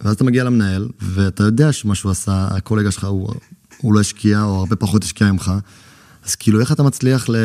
[0.00, 3.34] ואז אתה מגיע למנהל, ואתה יודע שמה שהוא עשה, הקולגה שלך הוא,
[3.78, 5.52] הוא לא השקיע, או הרבה פחות השקיע ממך,
[6.24, 7.36] אז כאילו, איך אתה מצליח ל...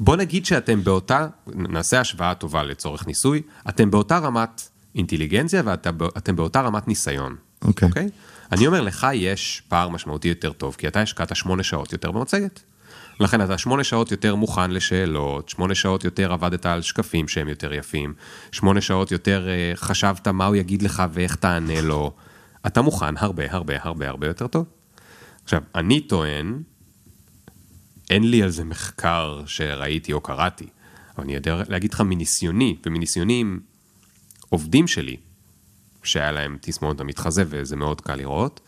[0.00, 6.60] בוא נגיד שאתם באותה, נעשה השוואה טובה לצורך ניסוי, אתם באותה רמת אינטליגנציה ואתם באותה
[6.60, 7.36] רמת ניסיון.
[7.62, 7.86] אוקיי.
[7.86, 7.90] Okay.
[7.90, 8.06] אוקיי?
[8.06, 8.52] Okay?
[8.52, 12.60] אני אומר, לך יש פער משמעותי יותר טוב, כי אתה השקעת שמונה שעות יותר במצגת.
[13.20, 17.72] לכן אתה שמונה שעות יותר מוכן לשאלות, שמונה שעות יותר עבדת על שקפים שהם יותר
[17.72, 18.14] יפים,
[18.52, 22.12] שמונה שעות יותר uh, חשבת מה הוא יגיד לך ואיך תענה לו.
[22.66, 24.64] אתה מוכן הרבה הרבה הרבה הרבה יותר טוב.
[25.44, 26.62] עכשיו, אני טוען,
[28.10, 30.66] אין לי על זה מחקר שראיתי או קראתי,
[31.16, 33.60] אבל אני יודע להגיד לך מניסיוני, ומניסיוני עם
[34.48, 35.16] עובדים שלי,
[36.02, 38.60] שהיה להם תסמונת המתחזה וזה מאוד קל לראות,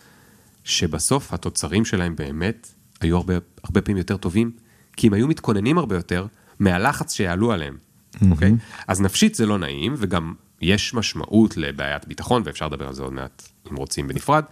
[0.64, 4.50] שבסוף התוצרים שלהם באמת היו הרבה, הרבה פעמים יותר טובים,
[4.96, 6.26] כי הם היו מתכוננים הרבה יותר
[6.58, 8.26] מהלחץ שיעלו עליהם, mm-hmm.
[8.30, 8.52] אוקיי?
[8.88, 13.12] אז נפשית זה לא נעים, וגם יש משמעות לבעיית ביטחון, ואפשר לדבר על זה עוד
[13.12, 14.44] מעט אם רוצים בנפרד,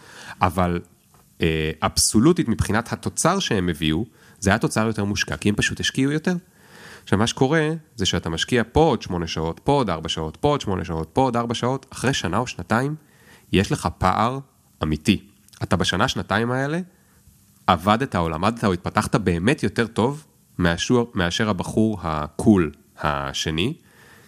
[0.42, 0.80] אבל
[1.40, 4.04] אה, אבסולוטית מבחינת התוצר שהם הביאו,
[4.42, 6.34] זה היה תוצר יותר מושקע, כי הם פשוט השקיעו יותר.
[7.02, 10.48] עכשיו, מה שקורה, זה שאתה משקיע פה עוד שמונה שעות, פה עוד ארבע שעות, פה
[10.48, 12.94] עוד שמונה שעות, פה עוד ארבע שעות, אחרי שנה או שנתיים,
[13.52, 14.38] יש לך פער
[14.82, 15.22] אמיתי.
[15.62, 16.80] אתה בשנה, שנתיים האלה,
[17.66, 20.24] עבדת או למדת או התפתחת באמת יותר טוב
[20.58, 23.74] מאשר, מאשר הבחור הקול השני,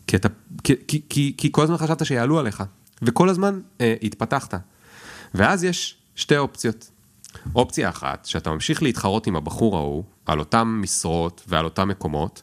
[0.06, 0.28] כי, אתה,
[0.64, 2.62] כי, כי, כי, כי כל הזמן חשבת שיעלו עליך,
[3.02, 4.54] וכל הזמן אה, התפתחת.
[5.34, 6.90] ואז יש שתי אופציות.
[7.54, 12.42] אופציה אחת, שאתה ממשיך להתחרות עם הבחור ההוא על אותם משרות ועל אותם מקומות,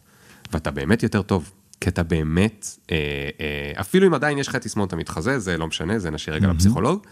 [0.52, 1.52] ואתה באמת יותר טוב.
[1.82, 2.96] כי אתה באמת, אה,
[3.40, 6.54] אה, אפילו אם עדיין יש לך תסמונת המתחזה, זה לא משנה, זה נשאיר רגע mm-hmm.
[6.54, 7.06] לפסיכולוג,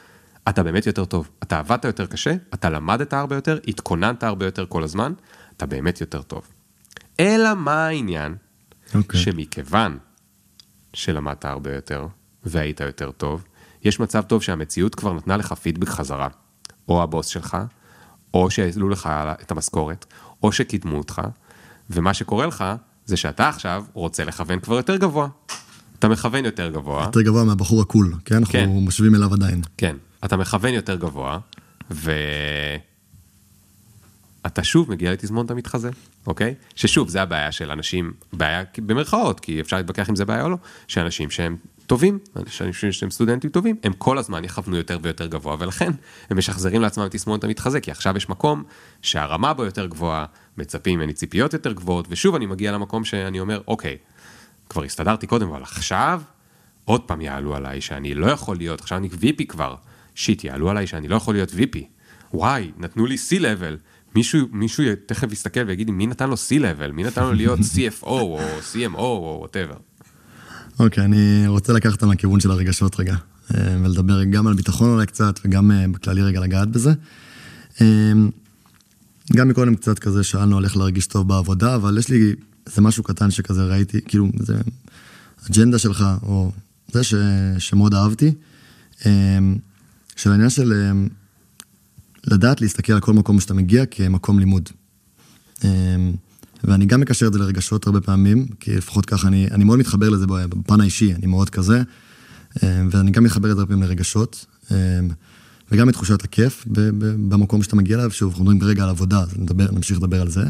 [0.49, 1.29] אתה באמת יותר טוב.
[1.43, 5.13] אתה עבדת יותר קשה, אתה למדת הרבה יותר, התכוננת הרבה יותר כל הזמן,
[5.57, 6.47] אתה באמת יותר טוב.
[7.19, 8.35] אלא מה העניין?
[8.35, 8.97] Okay.
[8.97, 9.19] אוקיי.
[9.19, 9.97] שמכיוון
[10.93, 12.07] שלמדת הרבה יותר
[12.43, 13.43] והיית יותר טוב,
[13.83, 16.27] יש מצב טוב שהמציאות כבר נתנה לך פידבק חזרה.
[16.89, 17.57] או הבוס שלך,
[18.33, 19.09] או שהעלו לך
[19.41, 20.05] את המשכורת,
[20.43, 21.21] או שקידמו אותך,
[21.89, 22.63] ומה שקורה לך
[23.05, 25.27] זה שאתה עכשיו רוצה לכוון כבר יותר גבוה.
[25.99, 27.03] אתה מכוון יותר גבוה.
[27.03, 28.35] יותר גבוה מהבחור הקול, כן?
[28.35, 28.69] אנחנו כן.
[28.87, 29.61] משווים אליו עדיין.
[29.77, 31.39] כן, אתה מכוון יותר גבוה,
[31.91, 32.11] ו...
[34.45, 35.89] אתה שוב מגיע לתזמונת המתחזה,
[36.27, 36.55] אוקיי?
[36.75, 40.57] ששוב, זה הבעיה של אנשים, בעיה במרכאות, כי אפשר להתווכח אם זה בעיה או לא,
[40.87, 41.57] שאנשים שהם
[41.89, 42.19] טובים,
[42.61, 45.91] אנשים שהם סטודנטים טובים, הם כל הזמן יכוונו יותר ויותר גבוה, ולכן
[46.29, 48.63] הם משחזרים לעצמם את תסמונת המתחזה, כי עכשיו יש מקום
[49.01, 50.25] שהרמה בו יותר גבוהה,
[50.57, 53.97] מצפים ממני ציפיות יותר גבוהות, ושוב אני מגיע למקום שאני אומר, אוקיי,
[54.69, 56.21] כבר הסתדרתי קודם, אבל עכשיו
[56.85, 59.75] עוד פעם יעלו עליי שאני לא יכול להיות, עכשיו אני VP כבר,
[60.15, 61.77] שיט, יעלו עליי שאני לא יכול להיות VP.
[62.33, 63.75] וואי, נתנו לי C-Level,
[64.15, 66.91] מישהו, מישהו תכף יסתכל ויגיד לי, מי נתן לו C-Level?
[66.93, 68.39] מי נתן לו להיות CFO או
[68.73, 69.88] CMO או whatever?
[70.79, 73.15] אוקיי, אני רוצה לקחת אותם לכיוון של הרגשות רגע,
[73.55, 76.93] אה, ולדבר גם על ביטחון אולי קצת, וגם אה, בכללי רגע לגעת בזה.
[77.81, 78.11] אה,
[79.35, 82.35] גם מקודם קצת כזה שאלנו על איך להרגיש טוב בעבודה, אבל יש לי
[82.67, 84.57] איזה משהו קטן שכזה ראיתי, כאילו, זה
[85.49, 86.51] אג'נדה שלך, או
[86.91, 87.13] זה ש,
[87.57, 88.33] שמאוד אהבתי,
[90.15, 90.73] של העניין של
[92.27, 94.69] לדעת להסתכל על כל מקום שאתה מגיע כמקום לימוד.
[96.63, 100.09] ואני גם מקשר את זה לרגשות הרבה פעמים, כי לפחות ככה אני, אני מאוד מתחבר
[100.09, 101.81] לזה בפן האישי, אני מאוד כזה,
[102.63, 104.45] ואני גם מתחבר את זה הרבה פעמים לרגשות,
[105.71, 106.65] וגם לתחושת הכיף
[107.29, 110.29] במקום שאתה מגיע אליו, שוב, אנחנו מדברים רגע על עבודה, אז נדבר, נמשיך לדבר על
[110.29, 110.43] זה.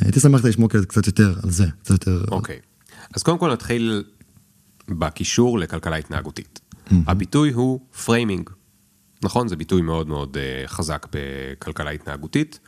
[0.00, 2.24] הייתי שמח לשמוע קצת יותר על זה, קצת יותר...
[2.30, 2.94] אוקיי, okay.
[3.14, 4.04] אז קודם כל נתחיל
[4.88, 6.60] בקישור לכלכלה התנהגותית.
[6.60, 6.94] Mm-hmm.
[7.06, 8.50] הביטוי הוא framing.
[9.22, 9.48] נכון?
[9.48, 12.58] זה ביטוי מאוד מאוד חזק בכלכלה התנהגותית,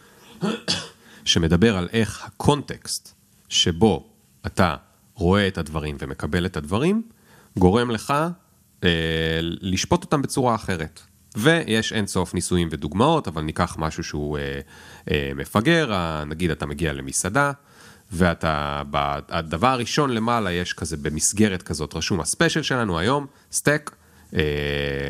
[1.25, 3.15] שמדבר על איך הקונטקסט
[3.49, 4.09] שבו
[4.47, 4.77] אתה
[5.15, 7.03] רואה את הדברים ומקבל את הדברים,
[7.59, 8.15] גורם לך
[8.81, 8.85] uh,
[9.43, 11.01] לשפוט אותם בצורה אחרת.
[11.37, 15.91] ויש אין סוף ניסויים ודוגמאות, אבל ניקח משהו שהוא uh, uh, מפגר,
[16.27, 17.53] נגיד אתה מגיע למסעדה,
[18.13, 18.83] ואתה,
[19.29, 23.91] הדבר הראשון למעלה יש כזה במסגרת כזאת רשום הספיישל שלנו היום, סטייק,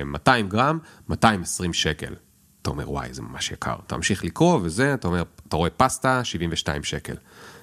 [0.05, 2.15] 200 גרם, 220 שקל.
[2.63, 3.75] אתה אומר, וואי, זה ממש יקר.
[3.87, 7.15] אתה ממשיך לקרוא וזה, אתה אומר, אתה רואה פסטה, 72 שקל.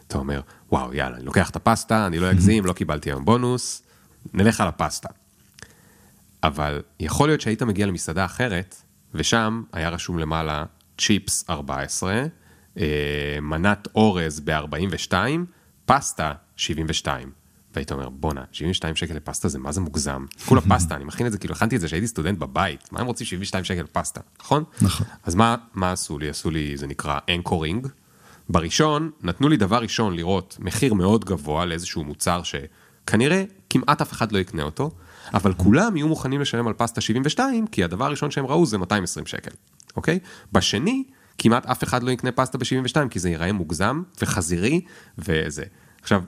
[0.07, 3.83] אתה אומר, וואו, יאללה, אני לוקח את הפסטה, אני לא אגזים, לא קיבלתי היום בונוס,
[4.33, 5.09] נלך על הפסטה.
[6.43, 8.75] אבל יכול להיות שהיית מגיע למסעדה אחרת,
[9.13, 10.65] ושם היה רשום למעלה
[10.97, 12.23] צ'יפס 14,
[12.77, 15.13] אה, מנת אורז ב-42,
[15.85, 17.38] פסטה 72.
[17.75, 20.25] והיית אומר, בואנה, 72 שקל לפסטה זה מה זה מוגזם.
[20.45, 23.05] כולה פסטה, אני מכין את זה, כאילו הכנתי את זה שהייתי סטודנט בבית, מה הם
[23.05, 24.63] רוצים 72 שקל לפסטה, נכון?
[24.81, 25.07] נכון.
[25.23, 26.29] אז מה, מה עשו לי?
[26.29, 27.87] עשו לי, זה נקרא אנקורינג.
[28.49, 34.31] בראשון, נתנו לי דבר ראשון לראות מחיר מאוד גבוה לאיזשהו מוצר שכנראה כמעט אף אחד
[34.31, 34.91] לא יקנה אותו,
[35.33, 39.25] אבל כולם יהיו מוכנים לשלם על פסטה 72, כי הדבר הראשון שהם ראו זה 220
[39.25, 39.51] שקל,
[39.95, 40.19] אוקיי?
[40.51, 41.03] בשני,
[41.37, 44.81] כמעט אף אחד לא יקנה פסטה ב-72, כי זה ייראה מוגזם וחזירי
[45.17, 45.63] וזה.
[46.01, 46.21] עכשיו,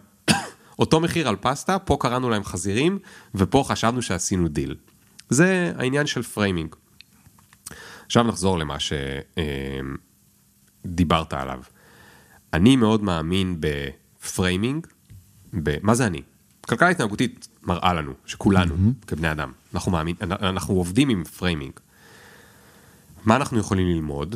[0.79, 2.99] אותו מחיר על פסטה, פה קראנו להם חזירים,
[3.35, 4.75] ופה חשבנו שעשינו דיל.
[5.29, 6.75] זה העניין של framing.
[8.05, 8.77] עכשיו נחזור למה
[10.85, 11.59] שדיברת עליו.
[12.53, 14.87] אני מאוד מאמין ב framing,
[15.63, 15.77] ב...
[15.81, 16.21] מה זה אני?
[16.61, 19.07] כלכלה התנהגותית מראה לנו, שכולנו, mm-hmm.
[19.07, 21.73] כבני אדם, אנחנו, מאמין, אנחנו עובדים עם framing.
[23.25, 24.35] מה אנחנו יכולים ללמוד?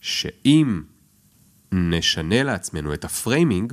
[0.00, 0.82] שאם
[1.72, 3.72] נשנה לעצמנו את ה framing,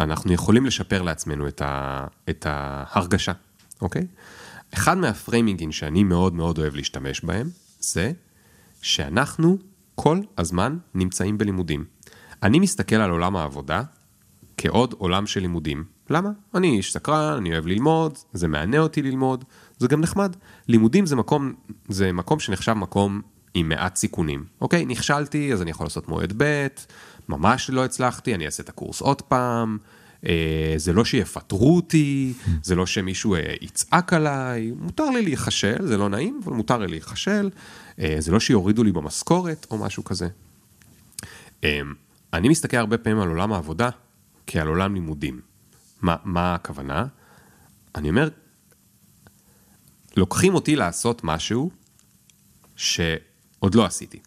[0.00, 3.32] אנחנו יכולים לשפר לעצמנו את, ה, את ההרגשה,
[3.82, 4.06] אוקיי?
[4.74, 7.48] אחד מהפריימינגים שאני מאוד מאוד אוהב להשתמש בהם,
[7.80, 8.12] זה
[8.82, 9.58] שאנחנו
[9.94, 11.84] כל הזמן נמצאים בלימודים.
[12.42, 13.82] אני מסתכל על עולם העבודה
[14.56, 15.84] כעוד עולם של לימודים.
[16.10, 16.30] למה?
[16.54, 19.44] אני איש סקרן, אני אוהב ללמוד, זה מענה אותי ללמוד,
[19.78, 20.36] זה גם נחמד.
[20.68, 21.52] לימודים זה מקום,
[21.88, 23.20] זה מקום שנחשב מקום
[23.54, 24.44] עם מעט סיכונים.
[24.60, 26.66] אוקיי, נכשלתי, אז אני יכול לעשות מועד ב',
[27.30, 29.78] ממש לא הצלחתי, אני אעשה את הקורס עוד פעם.
[30.26, 35.96] אה, זה לא שיפטרו אותי, זה לא שמישהו אה, יצעק עליי, מותר לי להיכשל, זה
[35.96, 37.50] לא נעים, אבל מותר לי להיכשל.
[38.00, 40.28] אה, זה לא שיורידו לי במשכורת או משהו כזה.
[42.32, 43.90] אני מסתכל הרבה פעמים על עולם העבודה
[44.46, 45.40] כעל עולם לימודים.
[46.02, 47.06] מה, מה הכוונה?
[47.94, 48.28] אני אומר,
[50.16, 51.70] לוקחים אותי לעשות משהו
[52.76, 54.18] שעוד לא עשיתי,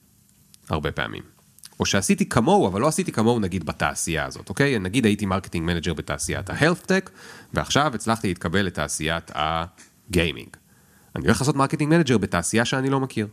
[0.70, 1.33] הרבה פעמים.
[1.80, 4.80] או שעשיתי כמוהו, אבל לא עשיתי כמוהו נגיד בתעשייה הזאת, אוקיי?
[4.80, 7.10] נגיד הייתי marketing manager בתעשיית tech,
[7.54, 10.50] ועכשיו הצלחתי להתקבל לתעשיית הגיימינג.
[11.16, 13.28] אני הולך לעשות marketing manager בתעשייה שאני לא מכיר.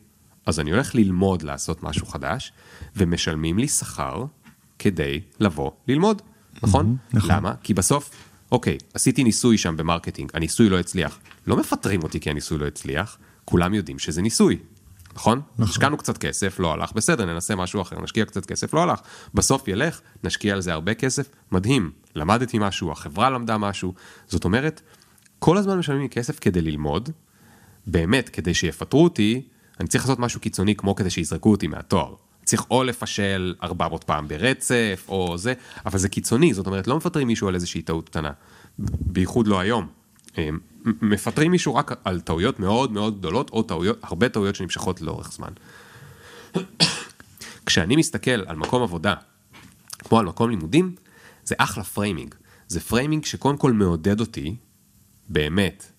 [0.46, 2.53] אז אני הולך ללמוד לעשות משהו חדש,
[2.96, 4.24] ומשלמים לי שכר
[4.79, 6.22] כדי לבוא ללמוד,
[6.62, 6.96] נכון?
[7.12, 7.31] נכון.
[7.31, 7.55] למה?
[7.62, 8.11] כי בסוף,
[8.53, 11.18] אוקיי, עשיתי ניסוי שם ב marketing, הניסוי לא הצליח.
[11.46, 14.59] לא מפטרים אותי כי הניסוי לא הצליח, כולם יודעים שזה ניסוי,
[15.14, 15.40] נכון?
[15.52, 15.64] נכון.
[15.64, 19.00] השקענו קצת כסף, לא הלך, בסדר, ננסה משהו אחר, נשקיע קצת כסף, לא הלך.
[19.34, 23.94] בסוף ילך, נשקיע על זה הרבה כסף, מדהים, למדתי משהו, החברה למדה משהו.
[24.26, 24.80] זאת אומרת,
[25.38, 27.10] כל הזמן משלמים לי כסף כדי ללמוד,
[27.86, 29.42] באמת, כדי שיפטרו אותי,
[29.80, 32.14] אני צריך לעשות משהו קיצוני כמו כדי שיזרקו אותי מהתואר.
[32.44, 35.54] צריך או לפשל 400 פעם ברצף, או זה,
[35.86, 38.30] אבל זה קיצוני, זאת אומרת, לא מפטרים מישהו על איזושהי טעות קטנה.
[38.78, 39.99] בייחוד לא היום.
[40.84, 45.52] מפטרים מישהו רק על טעויות מאוד מאוד גדולות, או טעויות, הרבה טעויות שנמשכות לאורך זמן.
[47.66, 49.14] כשאני מסתכל על מקום עבודה,
[49.98, 50.94] כמו על מקום לימודים,
[51.44, 52.34] זה אחלה framing.
[52.68, 54.56] זה framing שקודם כל מעודד אותי,
[55.28, 55.92] באמת,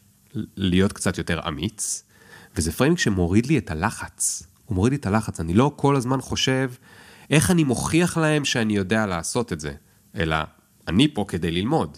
[0.57, 2.03] להיות קצת יותר אמיץ,
[2.55, 4.43] וזה framing שמוריד לי את הלחץ.
[4.65, 6.71] הוא מוריד לי את הלחץ, אני לא כל הזמן חושב
[7.29, 9.73] איך אני מוכיח להם שאני יודע לעשות את זה,
[10.15, 10.35] אלא
[10.87, 11.97] אני פה כדי ללמוד.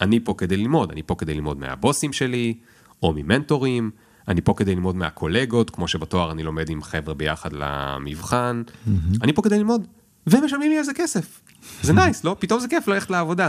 [0.00, 2.54] אני פה כדי ללמוד, אני פה כדי ללמוד מהבוסים שלי,
[3.02, 3.90] או ממנטורים,
[4.28, 8.90] אני פה כדי ללמוד מהקולגות, כמו שבתואר אני לומד עם חבר'ה ביחד למבחן, mm-hmm.
[9.22, 9.86] אני פה כדי ללמוד,
[10.26, 11.40] ומשלמים לי על זה כסף.
[11.82, 12.36] זה nice, לא?
[12.38, 13.48] פתאום זה כיף ללכת לעבודה.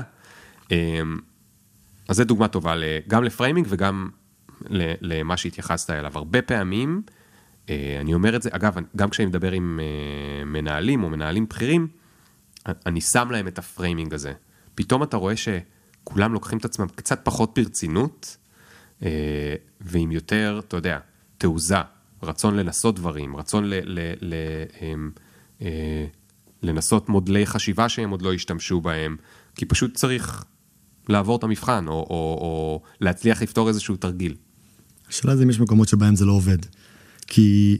[0.71, 0.75] אמ,
[2.07, 2.75] אז זו דוגמה טובה
[3.07, 4.09] גם ל framing וגם
[5.01, 6.11] למה שהתייחסת אליו.
[6.15, 7.01] הרבה פעמים,
[7.69, 11.87] אה, אני אומר את זה, אגב, גם כשאני מדבר עם אה, מנהלים או מנהלים בכירים,
[12.85, 14.33] אני שם להם את ה framing הזה.
[14.75, 15.49] פתאום אתה רואה ש...
[16.13, 18.37] כולם לוקחים את עצמם קצת פחות ברצינות,
[19.03, 20.99] אה, ועם יותר, אתה יודע,
[21.37, 21.81] תעוזה,
[22.23, 24.33] רצון לנסות דברים, רצון ל, ל, ל,
[24.81, 25.11] הם,
[25.61, 26.05] אה,
[26.63, 29.17] לנסות מודלי חשיבה שהם עוד לא השתמשו בהם,
[29.55, 30.43] כי פשוט צריך
[31.09, 34.35] לעבור את המבחן, או, או, או להצליח לפתור איזשהו תרגיל.
[35.09, 36.57] השאלה זה אם יש מקומות שבהם זה לא עובד.
[37.27, 37.77] כי,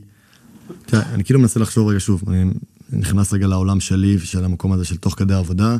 [0.85, 2.45] תראה, אני כאילו מנסה לחשוב רגע שוב, אני
[2.91, 5.77] נכנס רגע לעולם שלי ושל המקום הזה של תוך כדי עבודה.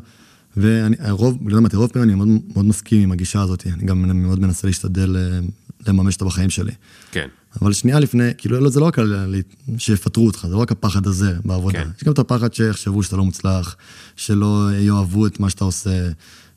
[0.61, 4.21] ואני, הרוב, בגלל אמרתי, רוב פעמים אני מאוד, מאוד מסכים עם הגישה הזאת, אני גם
[4.23, 5.39] מאוד מנסה להשתדל אה,
[5.87, 6.71] לממש אותה בחיים שלי.
[7.11, 7.27] כן.
[7.61, 9.35] אבל שנייה לפני, כאילו, לא, זה לא רק על
[9.77, 11.83] שיפטרו אותך, זה לא רק הפחד הזה בעבודה.
[11.83, 11.89] כן.
[11.97, 13.75] יש גם את הפחד שיחשבו שאתה לא מוצלח,
[14.15, 16.09] שלא יאהבו את מה שאתה עושה,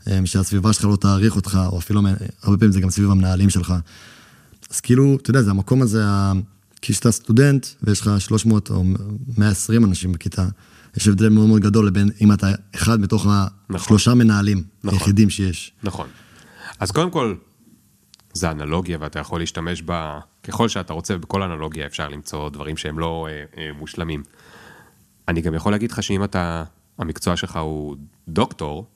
[0.08, 2.00] אה, שהסביבה שלך לא תעריך אותך, או אפילו,
[2.42, 3.74] הרבה פעמים זה גם סביב המנהלים שלך.
[4.70, 6.02] אז כאילו, אתה יודע, זה המקום הזה,
[6.82, 8.84] כשאתה סטודנט ויש לך 300 או
[9.38, 10.48] 120 אנשים בכיתה,
[10.96, 13.76] יש הבדל מאוד מאוד גדול לבין אם אתה אחד מתוך נכון.
[13.76, 14.98] השלושה מנהלים נכון.
[14.98, 15.72] היחידים שיש.
[15.82, 16.06] נכון.
[16.80, 17.34] אז קודם כל,
[18.32, 22.98] זה אנלוגיה ואתה יכול להשתמש בה, ככל שאתה רוצה, בכל אנלוגיה אפשר למצוא דברים שהם
[22.98, 24.22] לא אה, אה, מושלמים.
[25.28, 26.64] אני גם יכול להגיד לך שאם אתה,
[26.98, 27.96] המקצוע שלך הוא
[28.28, 28.86] דוקטור,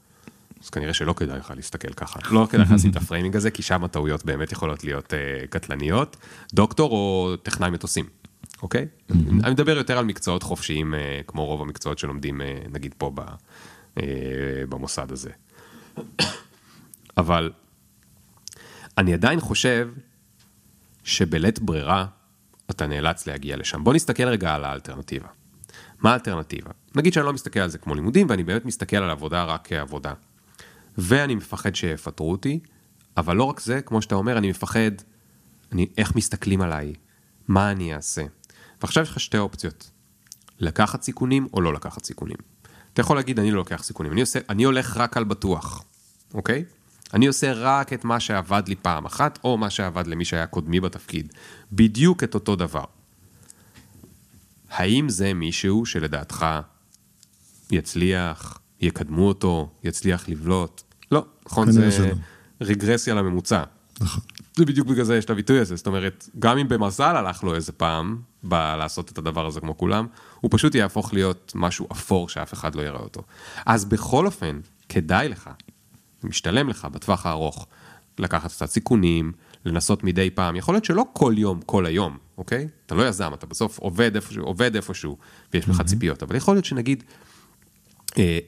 [0.65, 2.21] אז כנראה שלא כדאי לך להסתכל ככה.
[2.31, 5.47] לא כדאי לך לשים את ה framing הזה, כי שם הטעויות באמת יכולות להיות אה,
[5.51, 6.17] קטלניות.
[6.55, 8.07] דוקטור או טכנאי מטוסים,
[8.63, 8.87] אוקיי?
[9.11, 13.21] אני מדבר יותר על מקצועות חופשיים, אה, כמו רוב המקצועות שלומדים, אה, נגיד פה ב,
[13.99, 14.05] אה,
[14.69, 15.31] במוסד הזה.
[17.17, 17.53] אבל
[18.99, 19.89] אני עדיין חושב
[21.05, 22.07] שבלית ברירה
[22.71, 23.85] אתה נאלץ להגיע לשם.
[23.85, 25.29] בוא נסתכל רגע על האלטרנטיבה.
[26.01, 26.71] מה האלטרנטיבה?
[26.95, 30.13] נגיד שאני לא מסתכל על זה כמו לימודים, ואני באמת מסתכל על עבודה רק כעבודה.
[30.99, 32.61] ואני מפחד שיפטרו אותי,
[33.17, 34.91] אבל לא רק זה, כמו שאתה אומר, אני מפחד,
[35.73, 36.93] אני, איך מסתכלים עליי,
[37.49, 38.23] מה אני אעשה.
[38.83, 39.91] ועכשיו יש לך שתי אופציות,
[40.61, 42.37] לקחת סיכונים או לא לקחת סיכונים.
[42.93, 45.85] אתה יכול להגיד, אני לא לוקח סיכונים, אני, עושה, אני הולך רק על בטוח,
[46.35, 46.65] אוקיי?
[47.15, 50.81] אני עושה רק את מה שעבד לי פעם אחת, או מה שעבד למי שהיה קודמי
[50.81, 51.33] בתפקיד.
[51.73, 52.85] בדיוק את אותו דבר.
[54.71, 56.47] האם זה מישהו שלדעתך
[57.71, 60.83] יצליח, יקדמו אותו, יצליח לבלוט?
[61.13, 62.15] לא, נכון, זה שלא.
[62.61, 63.63] רגרסיה לממוצע.
[64.01, 64.23] נכון.
[64.57, 67.55] זה בדיוק בגלל זה יש את הביטוי הזה, זאת אומרת, גם אם במזל הלך לו
[67.55, 70.07] איזה פעם, בלעשות את הדבר הזה כמו כולם,
[70.41, 73.23] הוא פשוט יהפוך להיות משהו אפור שאף אחד לא יראה אותו.
[73.67, 75.51] אז בכל אופן, כדאי לך,
[76.23, 77.67] משתלם לך בטווח הארוך,
[78.19, 79.33] לקחת קצת סיכונים,
[79.65, 82.69] לנסות מדי פעם, יכול להיות שלא כל יום, כל היום, אוקיי?
[82.87, 85.17] אתה לא יזם, אתה בסוף עובד איפשהו, עובד איפשהו,
[85.55, 87.05] ויש לך ציפיות, אבל יכול להיות שנגיד
[88.19, 88.39] אה,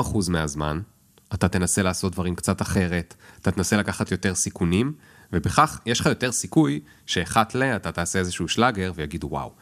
[0.00, 0.80] 20% מהזמן,
[1.34, 4.92] אתה תנסה לעשות דברים קצת אחרת, אתה תנסה לקחת יותר סיכונים,
[5.32, 9.52] ובכך יש לך יותר סיכוי שאחת ל אתה תעשה איזשהו שלאגר ויגידו וואו.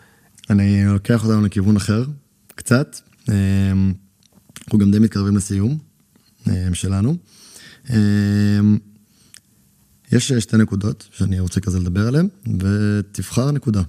[0.51, 2.05] אני לוקח אותנו לכיוון אחר,
[2.55, 2.97] קצת.
[3.29, 3.35] אה,
[4.65, 5.79] אנחנו גם די מתקרבים לסיום
[6.49, 7.17] אה, שלנו.
[7.91, 7.97] אה,
[10.13, 12.29] יש שתי נקודות שאני רוצה כזה לדבר עליהן,
[12.61, 13.83] ותבחר נקודה.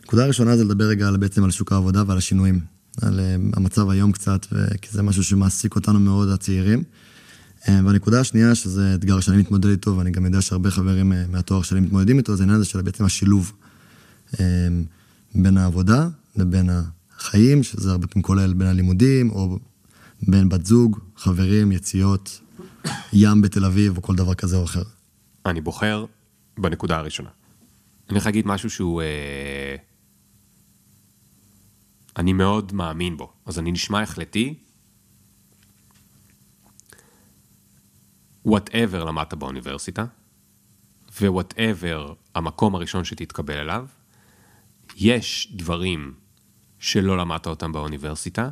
[0.00, 2.60] הנקודה הראשונה זה לדבר רגע בעצם על שוק העבודה ועל השינויים.
[3.02, 3.20] על
[3.52, 4.46] המצב היום קצת,
[4.82, 6.84] כי זה משהו שמעסיק אותנו מאוד, הצעירים.
[7.68, 11.62] אה, והנקודה השנייה, שזה אתגר שאני מתמודד איתו, ואני גם יודע שהרבה חברים אה, מהתואר
[11.62, 13.52] שלי מתמודדים איתו, זה העניין הזה של בעצם השילוב
[14.40, 14.44] אה,
[15.34, 16.70] בין העבודה לבין
[17.18, 19.58] החיים, שזה הרבה פעמים כולל בין הלימודים, או
[20.22, 22.40] בין בת זוג, חברים, יציאות,
[23.12, 24.82] ים בתל אביב, או כל דבר כזה או אחר.
[25.46, 26.04] אני בוחר
[26.58, 27.28] בנקודה הראשונה.
[28.08, 29.02] אני הולך להגיד משהו שהוא...
[29.02, 29.76] אה,
[32.16, 34.54] אני מאוד מאמין בו, אז אני נשמע החלטי.
[38.48, 40.04] whatever למדת באוניברסיטה,
[41.20, 43.86] ו whatever המקום הראשון שתתקבל אליו,
[44.96, 46.14] יש דברים
[46.78, 48.50] שלא למדת אותם באוניברסיטה,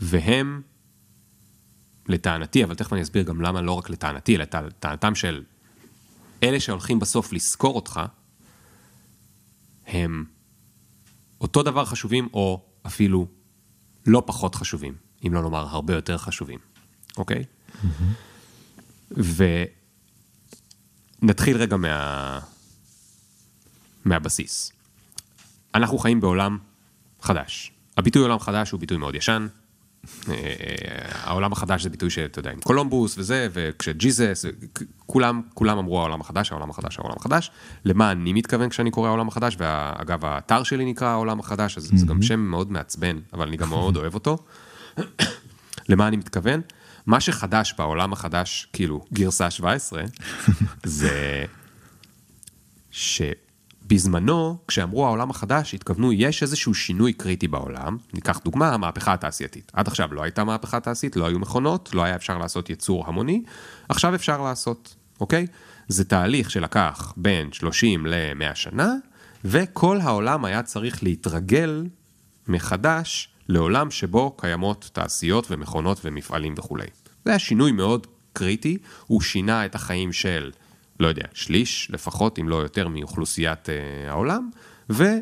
[0.00, 0.62] והם,
[2.08, 5.44] לטענתי, אבל תכף אני אסביר גם למה לא רק לטענתי, אלא לטענתם של
[6.42, 8.00] אלה שהולכים בסוף לזכור אותך,
[9.86, 10.24] הם
[11.40, 13.26] אותו דבר חשובים, או אפילו
[14.06, 14.94] לא פחות חשובים,
[15.26, 16.58] אם לא לומר הרבה יותר חשובים,
[17.16, 17.44] אוקיי?
[21.22, 22.38] ונתחיל רגע מה...
[24.04, 24.72] מהבסיס.
[25.74, 26.58] אנחנו חיים בעולם
[27.22, 27.72] חדש.
[27.96, 29.46] הביטוי עולם חדש הוא ביטוי מאוד ישן.
[30.28, 30.34] אה,
[31.22, 34.44] העולם החדש זה ביטוי שאתה יודע, עם קולומבוס וזה, וכשג'יזס,
[35.06, 37.50] כולם, כולם אמרו העולם החדש, העולם החדש, העולם החדש.
[37.84, 42.06] למה אני מתכוון כשאני קורא העולם החדש, ואגב, האתר שלי נקרא העולם החדש, אז זה
[42.06, 44.38] גם שם מאוד מעצבן, אבל אני גם מאוד אוהב אותו.
[45.88, 46.60] למה אני מתכוון?
[47.06, 50.02] מה שחדש בעולם החדש, כאילו, גרסה 17,
[50.84, 51.44] זה
[52.90, 57.96] שבזמנו, כשאמרו העולם החדש, התכוונו, יש איזשהו שינוי קריטי בעולם.
[58.14, 59.72] ניקח דוגמה, המהפכה התעשייתית.
[59.74, 63.42] עד עכשיו לא הייתה מהפכה תעשייתית, לא היו מכונות, לא היה אפשר לעשות ייצור המוני,
[63.88, 65.46] עכשיו אפשר לעשות, אוקיי?
[65.88, 68.94] זה תהליך שלקח בין 30 ל-100 שנה,
[69.44, 71.86] וכל העולם היה צריך להתרגל
[72.48, 76.86] מחדש לעולם שבו קיימות תעשיות ומכונות ומפעלים וכולי.
[77.24, 80.50] זה היה שינוי מאוד קריטי, הוא שינה את החיים של,
[81.00, 83.74] לא יודע, שליש לפחות, אם לא יותר, מאוכלוסיית אה,
[84.10, 84.50] העולם,
[84.88, 85.20] והיה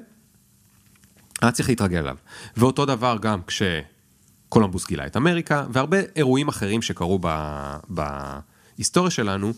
[1.52, 2.16] צריך להתרגל אליו.
[2.56, 9.52] ואותו דבר גם כשקולומבוס גילה את אמריקה, והרבה אירועים אחרים שקרו ב- בהיסטוריה שלנו,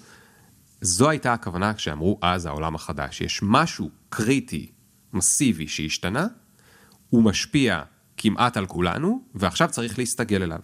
[0.81, 3.21] זו הייתה הכוונה כשאמרו אז העולם החדש.
[3.21, 4.71] יש משהו קריטי,
[5.13, 6.27] מסיבי, שהשתנה,
[7.11, 7.83] הוא משפיע
[8.17, 10.61] כמעט על כולנו, ועכשיו צריך להסתגל אליו.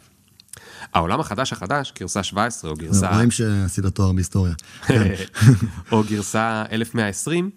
[0.94, 3.14] העולם החדש החדש, גרסה 17 או גרסה...
[3.14, 4.54] רואים שעשית תואר בהיסטוריה.
[5.92, 7.50] או גרסה 1120,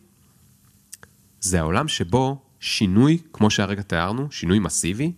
[1.42, 5.14] זה העולם שבו שינוי, כמו שהרגע תיארנו, שינוי מסיבי,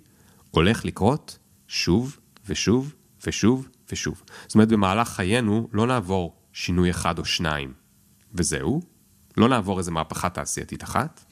[0.51, 2.17] הולך לקרות שוב
[2.47, 2.93] ושוב
[3.27, 4.23] ושוב ושוב.
[4.47, 7.73] זאת אומרת, במהלך חיינו לא נעבור שינוי אחד או שניים,
[8.33, 8.81] וזהו.
[9.37, 11.25] לא נעבור איזה מהפכה תעשייתית אחת.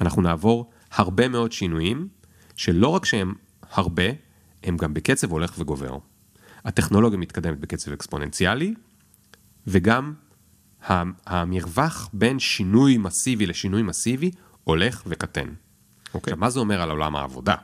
[0.00, 2.08] אנחנו נעבור הרבה מאוד שינויים,
[2.56, 3.34] שלא רק שהם
[3.70, 4.04] הרבה,
[4.62, 5.98] הם גם בקצב הולך וגובר.
[6.64, 8.74] הטכנולוגיה מתקדמת בקצב אקספוננציאלי,
[9.66, 10.14] וגם
[11.26, 14.30] המרווח בין שינוי מסיבי לשינוי מסיבי
[14.64, 15.48] הולך וקטן.
[16.14, 16.34] אוקיי?
[16.34, 17.54] מה זה אומר על עולם העבודה?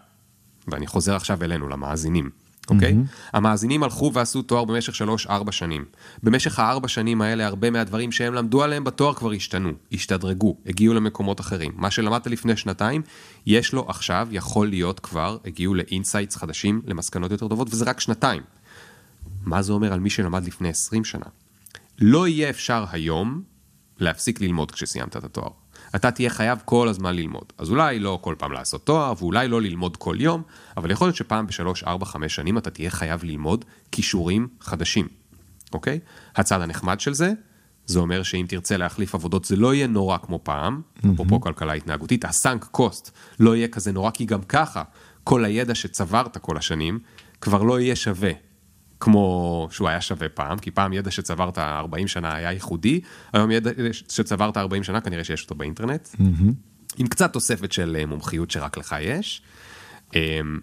[0.68, 2.30] ואני חוזר עכשיו אלינו, למאזינים.
[2.70, 2.92] אוקיי?
[2.92, 3.30] Mm-hmm.
[3.32, 5.84] המאזינים הלכו ועשו תואר במשך שלוש-ארבע שנים.
[6.22, 11.40] במשך הארבע שנים האלה, הרבה מהדברים שהם למדו עליהם בתואר כבר השתנו, השתדרגו, הגיעו למקומות
[11.40, 11.72] אחרים.
[11.76, 13.02] מה שלמדת לפני שנתיים,
[13.46, 18.00] יש לו עכשיו, יכול להיות כבר, הגיעו ל insights חדשים, למסקנות יותר טובות, וזה רק
[18.00, 18.42] שנתיים.
[19.44, 21.26] מה זה אומר על מי שלמד לפני עשרים שנה?
[21.98, 23.42] לא יהיה אפשר היום
[23.98, 25.63] להפסיק ללמוד כשסיימת את התואר.
[25.94, 27.44] אתה תהיה חייב כל הזמן ללמוד.
[27.58, 30.42] אז אולי לא כל פעם לעשות תואר, ואולי לא ללמוד כל יום,
[30.76, 35.08] אבל יכול להיות שפעם בשלוש, ארבע, חמש שנים אתה תהיה חייב ללמוד כישורים חדשים,
[35.72, 35.98] אוקיי?
[36.36, 37.32] הצד הנחמד של זה,
[37.86, 40.80] זה אומר שאם תרצה להחליף עבודות זה לא יהיה נורא כמו פעם,
[41.14, 41.40] אפרופו.
[41.40, 43.10] כלכלה התנהגותית, הסאנק קוסט
[43.40, 44.82] לא יהיה כזה נורא, כי גם ככה
[45.24, 46.98] כל הידע שצברת כל השנים
[47.40, 48.30] כבר לא יהיה שווה
[49.04, 53.00] כמו שהוא היה שווה פעם, כי פעם ידע שצברת 40 שנה היה ייחודי,
[53.32, 56.52] היום ידע שצברת 40 שנה כנראה שיש אותו באינטרנט, mm-hmm.
[56.96, 59.42] עם קצת תוספת של אה, מומחיות שרק לך יש.
[60.14, 60.60] אמ,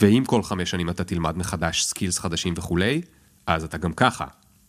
[0.00, 3.00] ואם כל חמש שנים אתה תלמד מחדש skills חדשים וכולי,
[3.46, 4.26] אז אתה גם ככה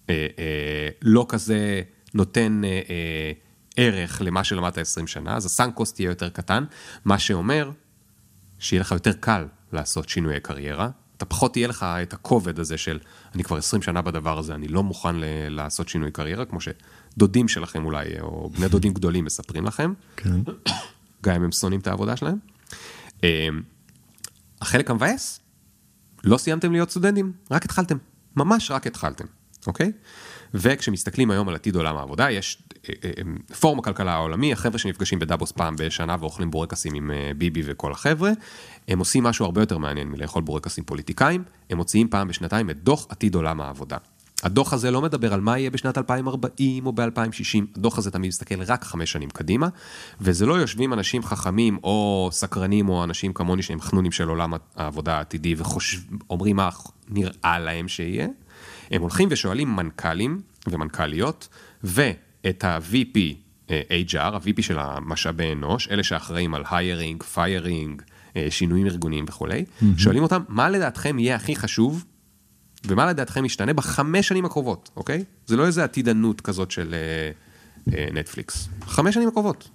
[0.10, 1.82] אה, אה, לא כזה
[2.14, 2.62] נותן
[3.78, 6.64] ערך למה שלמדת 20 שנה, אז ה sunk cost תהיה יותר קטן,
[7.05, 7.72] מה שאומר
[8.60, 10.89] שיהיה לך יותר קל לעשות שינויי קריירה,
[11.20, 12.99] אתה פחות תהיה לך את הכובד הזה של,
[13.36, 17.47] אני כבר 20 שנה בדבר הזה, אני לא מוכן ל- לעשות שינוי קריירה, כמו שדודים
[17.47, 19.93] שלכם אולי, או בני דודים גדולים מספרים לכם.
[20.15, 20.41] כן.
[21.24, 22.38] גם אם הם שונאים את העבודה שלהם.
[23.24, 23.61] אמ,
[24.61, 25.39] החלק המבאס,
[26.24, 27.97] לא סיימתם להיות סטודנטים, רק התחלתם.
[28.36, 29.26] ממש רק התחלתם,
[29.67, 29.91] אוקיי?
[30.53, 32.63] וכשמסתכלים היום על עתיד עולם העבודה, יש
[33.59, 38.32] פורום הכלכלה העולמי, החבר'ה שנפגשים בדאבוס פעם בשנה ואוכלים בורקסים עם ביבי וכל החבר'ה,
[38.88, 43.05] הם עושים משהו הרבה יותר מעניין מלאכול בורקסים פוליטיקאים, הם מוציאים פעם בשנתיים את דוח
[43.09, 43.97] עתיד עולם העבודה.
[44.43, 48.61] הדוח הזה לא מדבר על מה יהיה בשנת 2040 או ב-2060, הדוח הזה תמיד מסתכל
[48.63, 49.67] רק חמש שנים קדימה,
[50.21, 55.17] וזה לא יושבים אנשים חכמים או סקרנים או אנשים כמוני שהם חנונים של עולם העבודה
[55.17, 56.69] העתידי ואומרים מה
[57.09, 58.27] נראה להם שיהיה,
[58.91, 61.47] הם הולכים ושואלים מנכ"לים ומנכ"ליות
[62.43, 63.17] ואת ה-VP
[63.69, 68.01] אה, HR, ה-VP של המשאבי אנוש, אלה שאחראים על hiring, firing,
[68.49, 69.85] שינויים ארגוניים וכולי, mm-hmm.
[69.97, 72.05] שואלים אותם, מה לדעתכם יהיה הכי חשוב
[72.87, 75.23] ומה לדעתכם ישתנה בחמש שנים הקרובות, אוקיי?
[75.45, 77.31] זה לא איזה עתידנות כזאת של אה,
[77.97, 79.69] אה, נטפליקס, חמש שנים הקרובות.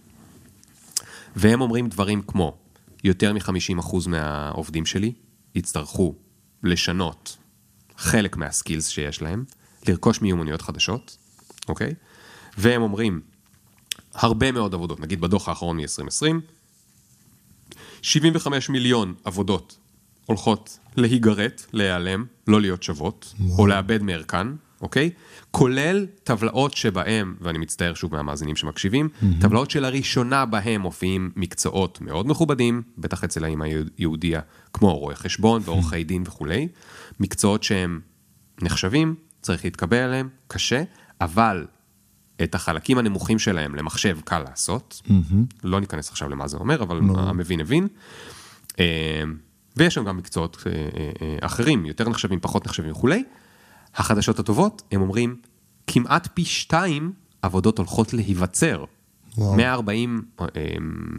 [1.37, 2.57] והם אומרים דברים כמו,
[3.05, 5.13] יותר מ-50% מהעובדים שלי
[5.55, 6.15] יצטרכו
[6.63, 7.37] לשנות
[7.97, 9.45] חלק מהסקילס שיש להם,
[9.89, 11.17] לרכוש מיומנויות חדשות,
[11.69, 11.95] אוקיי?
[12.59, 13.21] והם אומרים,
[14.15, 16.35] הרבה מאוד עבודות, נגיד בדוח האחרון מ-2020,
[18.03, 19.79] 75 מיליון עבודות
[20.27, 23.59] הולכות להיגרט, להיעלם, לא להיות שוות, וואו.
[23.59, 24.47] או לאבד מערכן,
[24.81, 25.11] אוקיי?
[25.51, 29.27] כולל טבלאות שבהם, ואני מצטער שוב מהמאזינים שמקשיבים, mm-hmm.
[29.41, 33.67] טבלאות שלראשונה בהם מופיעים מקצועות מאוד מכובדים, בטח אצל האמא
[33.99, 34.41] היהודיה,
[34.73, 36.69] כמו רואי חשבון ועורכי דין וכולי,
[37.21, 38.01] מקצועות שהם
[38.63, 40.83] נחשבים, צריך להתקבל עליהם, קשה,
[41.21, 41.67] אבל
[42.43, 45.03] את החלקים הנמוכים שלהם למחשב קל לעשות.
[45.65, 47.19] לא ניכנס עכשיו למה זה אומר, אבל no.
[47.19, 47.89] המבין הבין.
[48.79, 49.23] אה,
[49.77, 53.25] ויש שם גם מקצועות אה, אה, אחרים, יותר נחשבים, פחות נחשבים וכולי.
[53.95, 55.37] החדשות הטובות, הם אומרים,
[55.87, 57.13] כמעט פי שתיים
[57.43, 58.85] עבודות הולכות להיווצר.
[59.39, 59.55] וואו.
[59.57, 60.23] 140,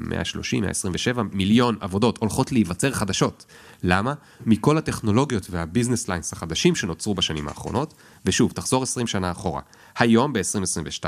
[0.09, 3.45] 130, 127 מיליון עבודות הולכות להיווצר חדשות.
[3.84, 4.13] למה?
[4.45, 7.93] מכל הטכנולוגיות וה business lines החדשים שנוצרו בשנים האחרונות,
[8.26, 9.61] ושוב, תחזור 20 שנה אחורה.
[9.97, 11.05] היום ב-2022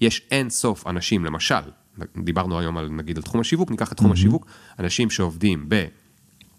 [0.00, 1.60] יש אין סוף אנשים, למשל,
[2.24, 4.14] דיברנו היום על, נגיד על תחום השיווק, ניקח את תחום mm-hmm.
[4.14, 4.46] השיווק,
[4.78, 5.86] אנשים שעובדים ב...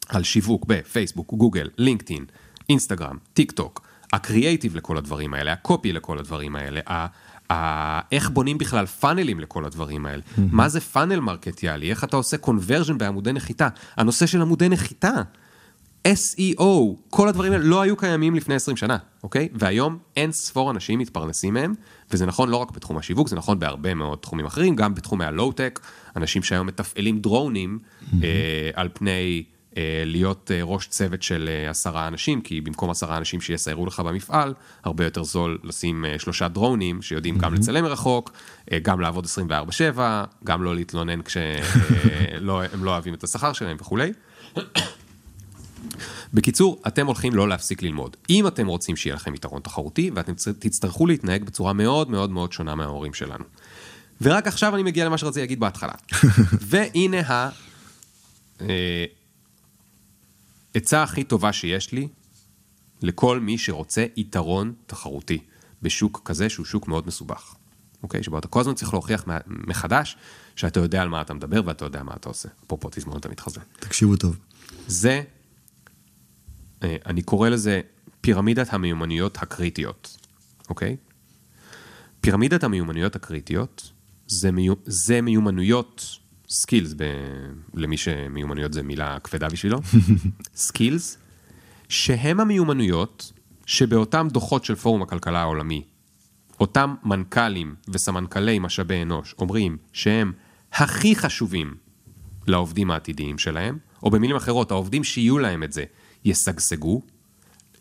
[0.09, 2.25] על שיווק בפייסבוק, גוגל, לינקדאין,
[2.69, 3.81] אינסטגרם, טיק טוק,
[4.13, 6.79] הקריאייטיב לכל הדברים האלה, ה copy לכל הדברים האלה.
[8.11, 10.41] איך בונים בכלל פאנלים לכל הדברים האלה, mm-hmm.
[10.51, 15.21] מה זה פאנל מרקטיאלי, איך אתה עושה קונברז'ן בעמודי נחיתה, הנושא של עמודי נחיתה,
[16.07, 16.63] SEO,
[17.09, 19.49] כל הדברים האלה לא היו קיימים לפני 20 שנה, אוקיי?
[19.53, 21.73] והיום אין ספור אנשים מתפרנסים מהם,
[22.11, 25.79] וזה נכון לא רק בתחום השיווק, זה נכון בהרבה מאוד תחומים אחרים, גם בתחומי הלואו-טק,
[26.15, 28.15] אנשים שהיום מתפעלים דרונים mm-hmm.
[28.23, 29.43] אה, על פני
[30.05, 34.53] להיות אה, ראש צוות של אה, עשרה אנשים, כי במקום עשרה אנשים שיסיירו לך במפעל,
[34.83, 38.31] הרבה יותר זול לשים אה, שלושה דרונים שיודעים גם לצלם מרחוק,
[38.71, 39.25] אה, גם לעבוד
[39.97, 39.99] 24/7,
[40.43, 41.63] גם לא להתלונן כשהם
[42.39, 44.11] לא, לא אוהבים את השכר שלהם וכולי.
[46.33, 48.17] בקיצור, אתם הולכים לא להפסיק ללמוד.
[48.29, 52.75] אם אתם רוצים שיהיה לכם יתרון תחרותי, ואתם תצטרכו להתנהג בצורה מאוד מאוד מאוד שונה
[52.75, 53.43] מההורים שלנו.
[54.21, 55.93] ורק עכשיו אני מגיע למה שרציתי להגיד בהתחלה.
[56.69, 57.49] והנה ה...
[60.73, 62.07] עצה הכי טובה שיש לי
[63.01, 65.39] לכל מי שרוצה יתרון תחרותי
[65.81, 67.55] בשוק כזה שהוא שוק מאוד מסובך.
[68.03, 68.23] אוקיי?
[68.23, 70.17] שבו אתה כל הזמן צריך להוכיח מחדש
[70.55, 72.49] שאתה יודע על מה אתה מדבר ואתה יודע מה אתה עושה.
[72.65, 73.59] אפרופו תזמורת המתחזה.
[73.79, 74.37] תקשיבו טוב.
[74.87, 75.21] זה,
[76.83, 77.81] אה, אני קורא לזה
[78.21, 80.17] פירמידת המיומנויות הקריטיות,
[80.69, 80.97] אוקיי?
[82.21, 83.91] פירמידת המיומנויות הקריטיות
[84.27, 86.17] זה, מיו, זה מיומנויות,
[86.51, 87.03] skills, ב,
[87.73, 89.79] למי שמיומנויות זה מילה כבדה בשבילו,
[90.55, 91.17] skills,
[91.89, 93.31] שהם המיומנויות
[93.65, 95.83] שבאותם דוחות של פורום הכלכלה העולמי,
[96.59, 100.31] אותם מנכ"לים וסמנכ"לי משאבי אנוש אומרים שהם
[100.73, 101.75] הכי חשובים
[102.47, 105.83] לעובדים העתידיים שלהם, או במילים אחרות, העובדים שיהיו להם את זה
[106.25, 107.01] ישגשגו,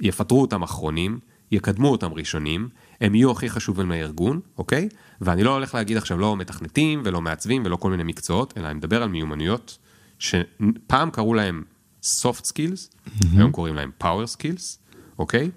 [0.00, 1.18] יפטרו אותם אחרונים,
[1.52, 2.68] יקדמו אותם ראשונים,
[3.00, 4.88] הם יהיו הכי חשובים לארגון, אוקיי?
[5.20, 8.74] ואני לא הולך להגיד עכשיו לא מתכנתים ולא מעצבים ולא כל מיני מקצועות, אלא אני
[8.74, 9.78] מדבר על מיומנויות
[10.18, 11.64] שפעם קראו להם
[12.04, 12.96] soft skills,
[13.36, 14.78] היום קוראים להם power skills,
[15.18, 15.50] אוקיי?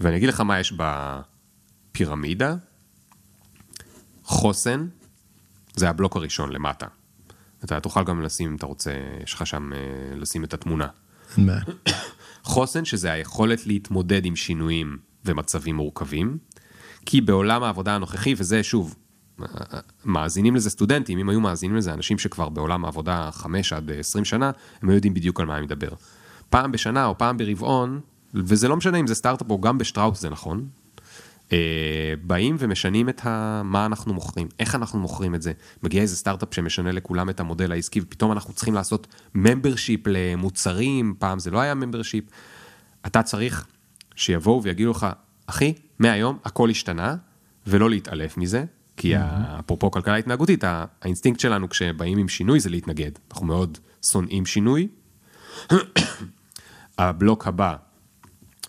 [0.00, 0.74] ואני אגיד לך מה יש
[1.92, 2.54] בפירמידה.
[4.22, 4.86] חוסן,
[5.76, 6.86] זה הבלוק הראשון למטה.
[7.64, 8.92] אתה תוכל גם לשים, אם אתה רוצה,
[9.24, 9.78] יש לך שם אה,
[10.16, 10.86] לשים את התמונה.
[12.42, 16.38] חוסן, שזה היכולת להתמודד עם שינויים ומצבים מורכבים,
[17.06, 18.96] כי בעולם העבודה הנוכחי, וזה שוב,
[20.04, 24.50] מאזינים לזה סטודנטים, אם היו מאזינים לזה אנשים שכבר בעולם העבודה 5 עד 20 שנה,
[24.82, 25.90] הם היו יודעים בדיוק על מה אני מדבר.
[26.50, 28.00] פעם בשנה או פעם ברבעון,
[28.34, 30.68] וזה לא משנה אם זה סטארט-אפ או גם בשטראוס זה נכון,
[31.52, 33.62] אה, באים ומשנים את ה...
[33.64, 35.52] מה אנחנו מוכרים, איך אנחנו מוכרים את זה.
[35.82, 41.38] מגיע איזה סטארט-אפ שמשנה לכולם את המודל העסקי, ופתאום אנחנו צריכים לעשות membership למוצרים, פעם
[41.38, 42.24] זה לא היה membership.
[43.06, 43.66] אתה צריך
[44.14, 45.06] שיבואו ויגידו לך,
[45.46, 47.16] אחי, מהיום הכל השתנה,
[47.66, 48.64] ולא להתעלף מזה,
[48.96, 49.14] כי
[49.58, 50.64] אפרופו כלכלה התנהגותית,
[51.02, 53.10] האינסטינקט שלנו כשבאים עם שינוי זה להתנגד.
[53.30, 53.78] אנחנו מאוד
[54.12, 54.88] שונאים שינוי.
[56.98, 57.76] הבלוק הבא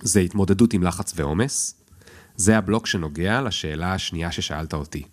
[0.02, 1.82] זה התמודדות עם לחץ ועומס.
[2.36, 5.04] זה הבלוק שנוגע לשאלה השנייה ששאלת אותי,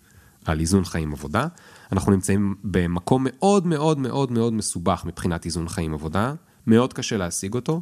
[0.45, 1.47] על איזון חיים עבודה.
[1.91, 6.33] אנחנו נמצאים במקום מאוד מאוד מאוד מאוד מסובך מבחינת איזון חיים עבודה,
[6.67, 7.79] מאוד קשה להשיג אותו.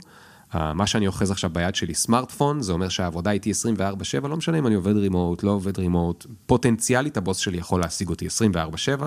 [0.54, 4.68] מה שאני אוחז עכשיו ביד שלי סמארטפון, זה אומר שהעבודה איתי 24/7, לא משנה אם
[4.68, 9.04] אני עובד רימוט, לא עובד רימוט, פוטנציאלית הבוס שלי יכול להשיג אותי 24/7,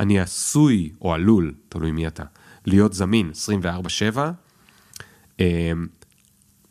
[0.00, 2.24] אני עשוי או עלול, תלוי מי אתה,
[2.66, 4.18] להיות זמין 24/7.
[5.40, 5.72] אה,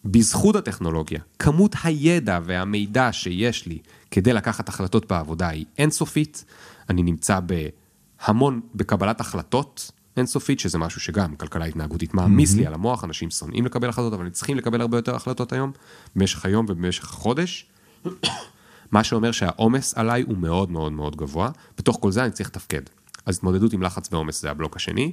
[0.05, 3.79] בזכות הטכנולוגיה, כמות הידע והמידע שיש לי
[4.11, 6.45] כדי לקחת החלטות בעבודה היא אינסופית.
[6.89, 13.03] אני נמצא בהמון, בקבלת החלטות אינסופית, שזה משהו שגם כלכלה התנהגותית מעמיס לי על המוח,
[13.03, 15.71] אנשים שונאים לקבל החלטות, אבל הם צריכים לקבל הרבה יותר החלטות היום,
[16.15, 17.65] במשך היום ובמשך החודש.
[18.91, 22.81] מה שאומר שהעומס עליי הוא מאוד מאוד מאוד גבוה, בתוך כל זה אני צריך לתפקד.
[23.25, 25.11] אז התמודדות עם לחץ ועומס זה הבלוק השני.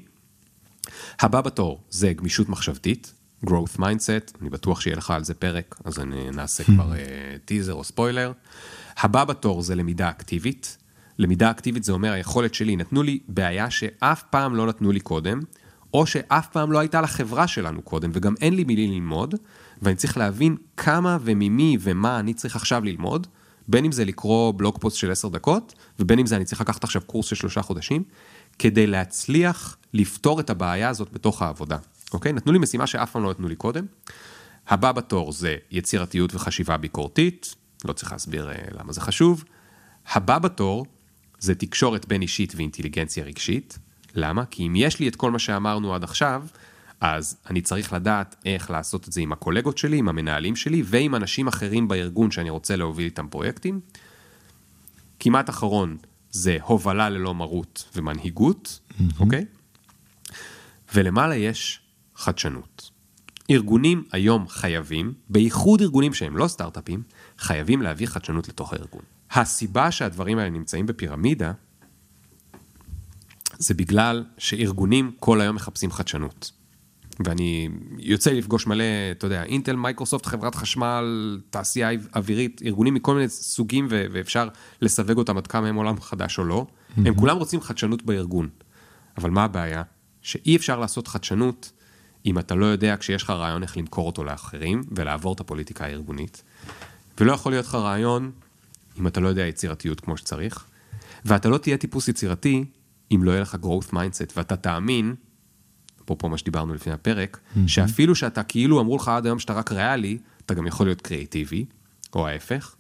[1.21, 3.13] הבא בתור זה גמישות מחשבתית,
[3.47, 6.93] growth mindset, אני בטוח שיהיה לך על זה פרק, אז אני נעשה כבר
[7.45, 8.33] טיזר או ספוילר.
[8.99, 10.79] הבא בתור זה למידה אקטיבית.
[11.19, 15.41] למידה אקטיבית זה אומר היכולת שלי, נתנו לי בעיה שאף פעם לא נתנו לי קודם,
[15.95, 19.35] או שאף פעם לא הייתה לחברה שלנו קודם, וגם אין לי מילי ללמוד,
[19.83, 23.27] ואני צריך להבין כמה וממי ומה אני צריך עכשיו ללמוד,
[23.69, 26.85] בין אם זה לקרוא בלוג פוסט של עשר דקות, ובין אם זה אני צריך לקחת
[26.85, 28.03] עכשיו קורס של שלושה חודשים,
[28.59, 31.77] כדי להצליח לפתור את הבעיה הזאת בתוך העבודה.
[32.12, 32.33] אוקיי?
[32.33, 33.87] נתנו לי משימה שאף פעם לא נתנו לי קודם.
[34.69, 37.55] הבא בתור זה יצירתיות וחשיבה ביקורתית,
[37.85, 39.45] לא צריך להסביר אה, למה זה חשוב.
[40.12, 40.87] הבא בתור
[41.39, 43.78] זה תקשורת בין אישית ואינטליגנציה רגשית.
[44.14, 44.45] למה?
[44.45, 46.45] כי אם יש לי את כל מה שאמרנו עד עכשיו,
[47.01, 51.14] אז אני צריך לדעת איך לעשות את זה עם הקולגות שלי, עם המנהלים שלי ועם
[51.14, 53.80] אנשים אחרים בארגון שאני רוצה להוביל איתם פרויקטים.
[55.20, 55.97] כמעט אחרון
[56.30, 58.80] זה הובלה ללא מרות ומנהיגות,
[59.20, 59.45] אוקיי?
[60.95, 61.80] ולמעלה יש
[62.16, 62.91] חדשנות.
[63.51, 67.03] ארגונים היום חייבים, בייחוד ארגונים שהם לא סטארט-אפים,
[67.39, 69.03] חייבים להביא חדשנות לתוך הארגון.
[69.31, 71.53] הסיבה שהדברים האלה נמצאים בפירמידה,
[73.59, 76.53] זה בגלל שארגונים כל היום מחפשים חדשנות.
[77.24, 77.68] ואני
[77.99, 83.87] יוצא לפגוש מלא, אתה יודע, אינטל, מייקרוסופט, חברת חשמל, תעשייה אווירית, ארגונים מכל מיני סוגים
[83.91, 84.49] ו- ואפשר
[84.81, 86.66] לסווג אותם עד כמה הם עולם חדש או לא.
[86.97, 88.49] הם כולם רוצים חדשנות בארגון.
[89.16, 89.83] אבל מה הבעיה?
[90.22, 91.72] שאי אפשר לעשות חדשנות
[92.26, 96.43] אם אתה לא יודע כשיש לך רעיון איך למכור אותו לאחרים ולעבור את הפוליטיקה הארגונית.
[97.20, 98.31] ולא יכול להיות לך רעיון
[99.01, 100.65] אם אתה לא יודע יצירתיות כמו שצריך.
[101.25, 102.65] ואתה לא תהיה טיפוס יצירתי
[103.15, 105.15] אם לא יהיה לך growth mindset, ואתה תאמין,
[106.05, 107.59] אפרופו מה שדיברנו לפני הפרק, mm-hmm.
[107.67, 111.65] שאפילו שאתה כאילו אמרו לך עד היום שאתה רק ריאלי, אתה גם יכול להיות קריאיטיבי,
[112.15, 112.75] או ההפך,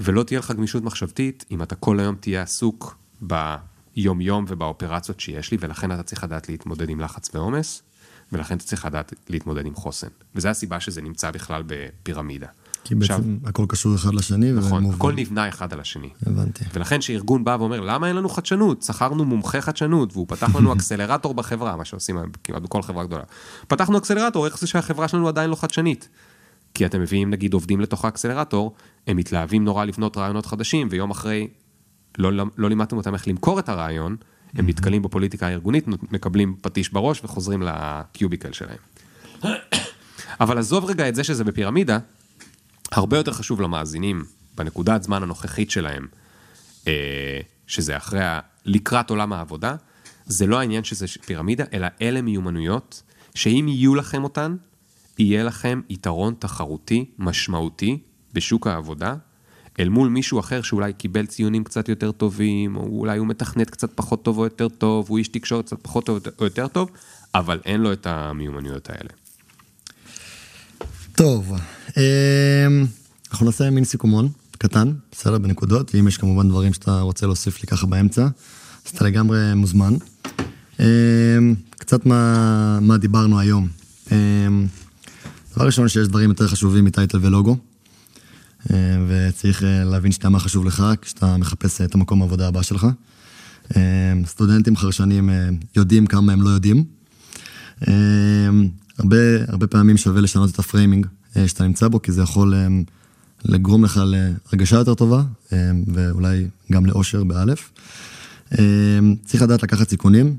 [0.00, 5.56] ולא תהיה לך גמישות מחשבתית אם אתה כל היום תהיה עסוק ביום-יום ובאופרציות שיש לי,
[5.60, 7.82] ולכן אתה צריך לדעת להתמודד עם לחץ ועומס,
[8.32, 10.08] ולכן אתה צריך לדעת להתמודד עם חוסן.
[10.34, 12.48] וזו הסיבה שזה נמצא בכלל בפירמידה.
[12.84, 14.52] כי בעצם עכשיו, הכל קשור אחד לשני.
[14.52, 16.08] נכון, הכל נבנה אחד על השני.
[16.26, 16.64] הבנתי.
[16.74, 18.82] ולכן שארגון בא ואומר, למה אין לנו חדשנות?
[18.82, 23.24] שכרנו מומחה חדשנות, והוא פתח לנו אקסלרטור בחברה, מה שעושים כמעט בכל חברה גדולה.
[23.68, 26.08] פתחנו אקסלרטור, איך זה שהחברה שלנו עדיין לא חדשנית?
[26.74, 28.74] כי אתם מביאים נגיד עובדים לתוך האקסלרטור,
[29.06, 31.48] הם מתלהבים נורא לבנות רעיונות חדשים, ויום אחרי
[32.18, 34.16] לא, לא, לא לימדתם אותם איך למכור את הרעיון,
[34.54, 38.76] הם נתקלים בפוליטיקה הארגונית, מקבלים פטיש בראש וחוזרים לקיוביקל שלהם.
[40.40, 41.98] אבל עזוב רגע את זה שזה בפירמידה,
[42.92, 44.24] הרבה יותר חשוב למאזינים,
[44.54, 46.06] בנקודת זמן הנוכחית שלהם,
[46.88, 48.40] אה, שזה אחרי, ה...
[48.64, 49.76] לקראת עולם העבודה,
[50.26, 53.02] זה לא העניין שזה פירמידה, אלא אלה מיומנויות,
[53.34, 54.56] שאם יהיו לכם אותן,
[55.18, 57.98] יהיה לכם יתרון תחרותי משמעותי
[58.32, 59.14] בשוק העבודה,
[59.80, 63.92] אל מול מישהו אחר שאולי קיבל ציונים קצת יותר טובים, או אולי הוא מתכנת קצת
[63.94, 66.90] פחות טוב או יותר טוב, הוא איש תקשורת קצת פחות טוב או יותר טוב,
[67.34, 69.10] אבל אין לו את המיומנויות האלה.
[71.22, 71.52] טוב,
[71.96, 72.86] אמ,
[73.30, 77.66] אנחנו נעשה מין סיכומון קטן, בסדר, בנקודות, ואם יש כמובן דברים שאתה רוצה להוסיף לי
[77.66, 78.22] ככה באמצע,
[78.86, 79.94] אז אתה לגמרי מוזמן.
[80.80, 80.84] אמ,
[81.70, 83.68] קצת מה, מה דיברנו היום.
[84.12, 84.66] אמ,
[85.54, 87.56] דבר ראשון, שיש דברים יותר חשובים מ title ולוגו,
[89.08, 92.86] וצריך אה, להבין שאתה מה חשוב לך כשאתה מחפש את המקום העבודה הבא שלך.
[94.26, 96.84] סטודנטים חרשנים אה, יודעים כמה הם לא יודעים.
[99.02, 99.16] הרבה,
[99.48, 101.06] הרבה פעמים שווה לשנות את ה framing
[101.36, 102.66] אה, שאתה נמצא בו, כי זה יכול אה,
[103.44, 105.22] לגרום לך להרגשה יותר טובה,
[105.52, 107.70] אה, ואולי גם לעושר בא'.
[109.24, 110.36] צריך לדעת לקחת סיכונים,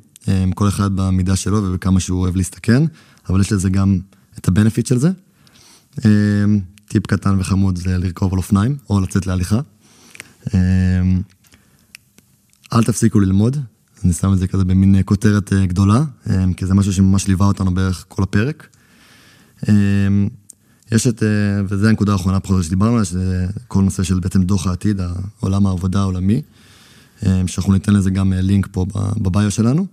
[0.56, 2.84] כל אחד במידה שלו ובכמה שהוא אוהב להסתכן,
[3.30, 4.00] אבל יש לזה גם
[4.38, 5.10] את הבנפיט של זה.
[6.88, 9.60] טיפ קטן וחמוד זה לרכוב על אופניים, או לצאת להליכה.
[12.74, 13.58] אל תפסיקו ללמוד,
[14.04, 17.48] אני שם את זה כזה במין כותרת אה, גדולה, אה, כי זה משהו שממש ליווה
[17.48, 18.68] אותנו בערך כל הפרק.
[19.70, 19.74] אה,
[20.92, 21.24] יש את,
[21.70, 25.02] וזו הנקודה האחרונה פחות שדיברנו עליה, שזה כל נושא של בעצם דוח העתיד,
[25.40, 26.42] עולם העבודה העולמי,
[27.48, 28.86] שאנחנו ניתן לזה גם לינק פה
[29.18, 29.86] בביו שלנו.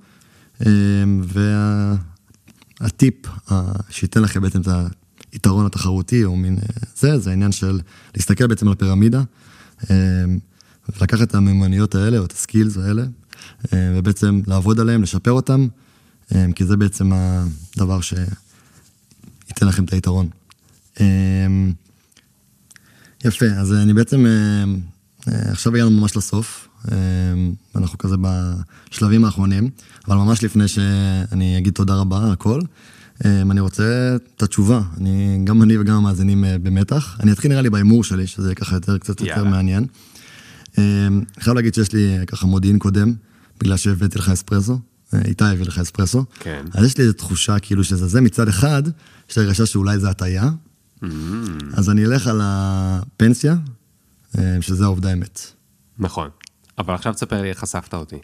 [2.80, 3.14] והטיפ
[3.90, 4.68] שייתן לכם בעצם את
[5.32, 6.58] היתרון התחרותי, או מין
[6.96, 7.80] זה, זה העניין של
[8.14, 9.22] להסתכל בעצם על הפירמידה,
[10.88, 13.08] ולקחת את המיומנויות האלה, או את הסקילס האלה, אה,
[13.72, 15.68] ובעצם לעבוד עליהם, לשפר אותם,
[16.34, 20.28] אה, כי זה בעצם הדבר שייתן לכם את היתרון.
[21.00, 21.06] אה,
[23.24, 24.26] יפה, אז אני בעצם,
[25.26, 26.68] עכשיו הגענו ממש לסוף,
[27.76, 29.70] אנחנו כזה בשלבים האחרונים,
[30.08, 32.60] אבל ממש לפני שאני אגיד תודה רבה על הכל,
[33.24, 37.16] אני רוצה את התשובה, אני, גם אני וגם המאזינים במתח.
[37.22, 39.86] אני אתחיל נראה לי בהימור שלי, שזה ככה יותר, קצת יותר מעניין.
[40.78, 43.14] אני חייב להגיד שיש לי ככה מודיעין קודם.
[43.60, 44.78] בגלל שהבאתי לך אספרסו,
[45.14, 46.24] איתי הביא לך אספרסו.
[46.40, 46.64] כן.
[46.74, 48.82] אז יש לי איזו תחושה כאילו שזה זה מצד אחד,
[49.30, 50.50] יש לי הרגשה שאולי זה הטעיה.
[51.02, 51.06] Mm.
[51.74, 53.56] אז אני אלך על הפנסיה,
[54.38, 55.40] אה, שזה העובדה אמת.
[55.98, 56.28] נכון.
[56.78, 58.16] אבל עכשיו תספר לי איך חשפת אותי.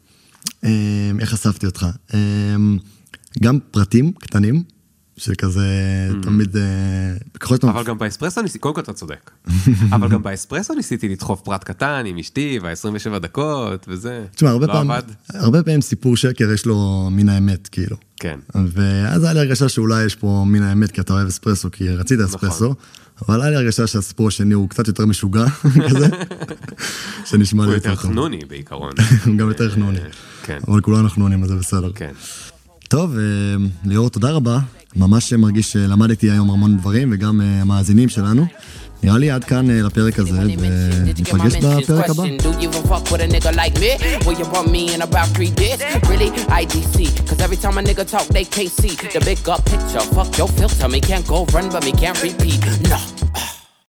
[0.65, 1.87] אה, איך חשפתי אותך?
[2.15, 2.57] אה,
[3.43, 4.63] גם פרטים קטנים,
[5.17, 5.69] שכזה
[6.11, 6.23] mm.
[6.23, 6.63] תמיד, אה,
[7.41, 7.71] ככל שאתה...
[7.71, 9.31] אבל גם באספרסו ניסיתי, קודם כל אתה צודק,
[9.95, 14.73] אבל גם באספרסו ניסיתי לדחוף פרט קטן עם אשתי וה-27 דקות וזה, תשמע, הרבה לא
[14.73, 14.91] פעמים,
[15.35, 17.97] הרבה פעמים סיפור שקר יש לו מן האמת, כאילו.
[18.21, 18.39] כן.
[18.55, 22.19] ואז היה לי הרגשה שאולי יש פה מן האמת כי אתה אוהב אספרסו, כי רצית
[22.21, 22.35] נכון.
[22.35, 22.75] אספרסו,
[23.29, 25.45] אבל היה לי הרגשה שהסיפור השני הוא קצת יותר משוגע,
[25.89, 26.09] כזה,
[27.29, 28.93] שנשמע לי יותר חנוני בעיקרון.
[29.37, 29.99] גם יותר חנוני.
[30.43, 30.59] כן.
[30.69, 31.93] אבל כולנו חנונים, אז זה בסדר.
[31.95, 32.13] כן.
[32.89, 33.23] טוב, אה,
[33.85, 34.59] ליאור, תודה רבה.
[34.97, 38.47] ממש מרגיש שלמדתי היום המון דברים, וגם אה, המאזינים שלנו.
[39.03, 42.23] נראה לי עד כאן אה, לפרק הזה, וניפגש בפרק הבא.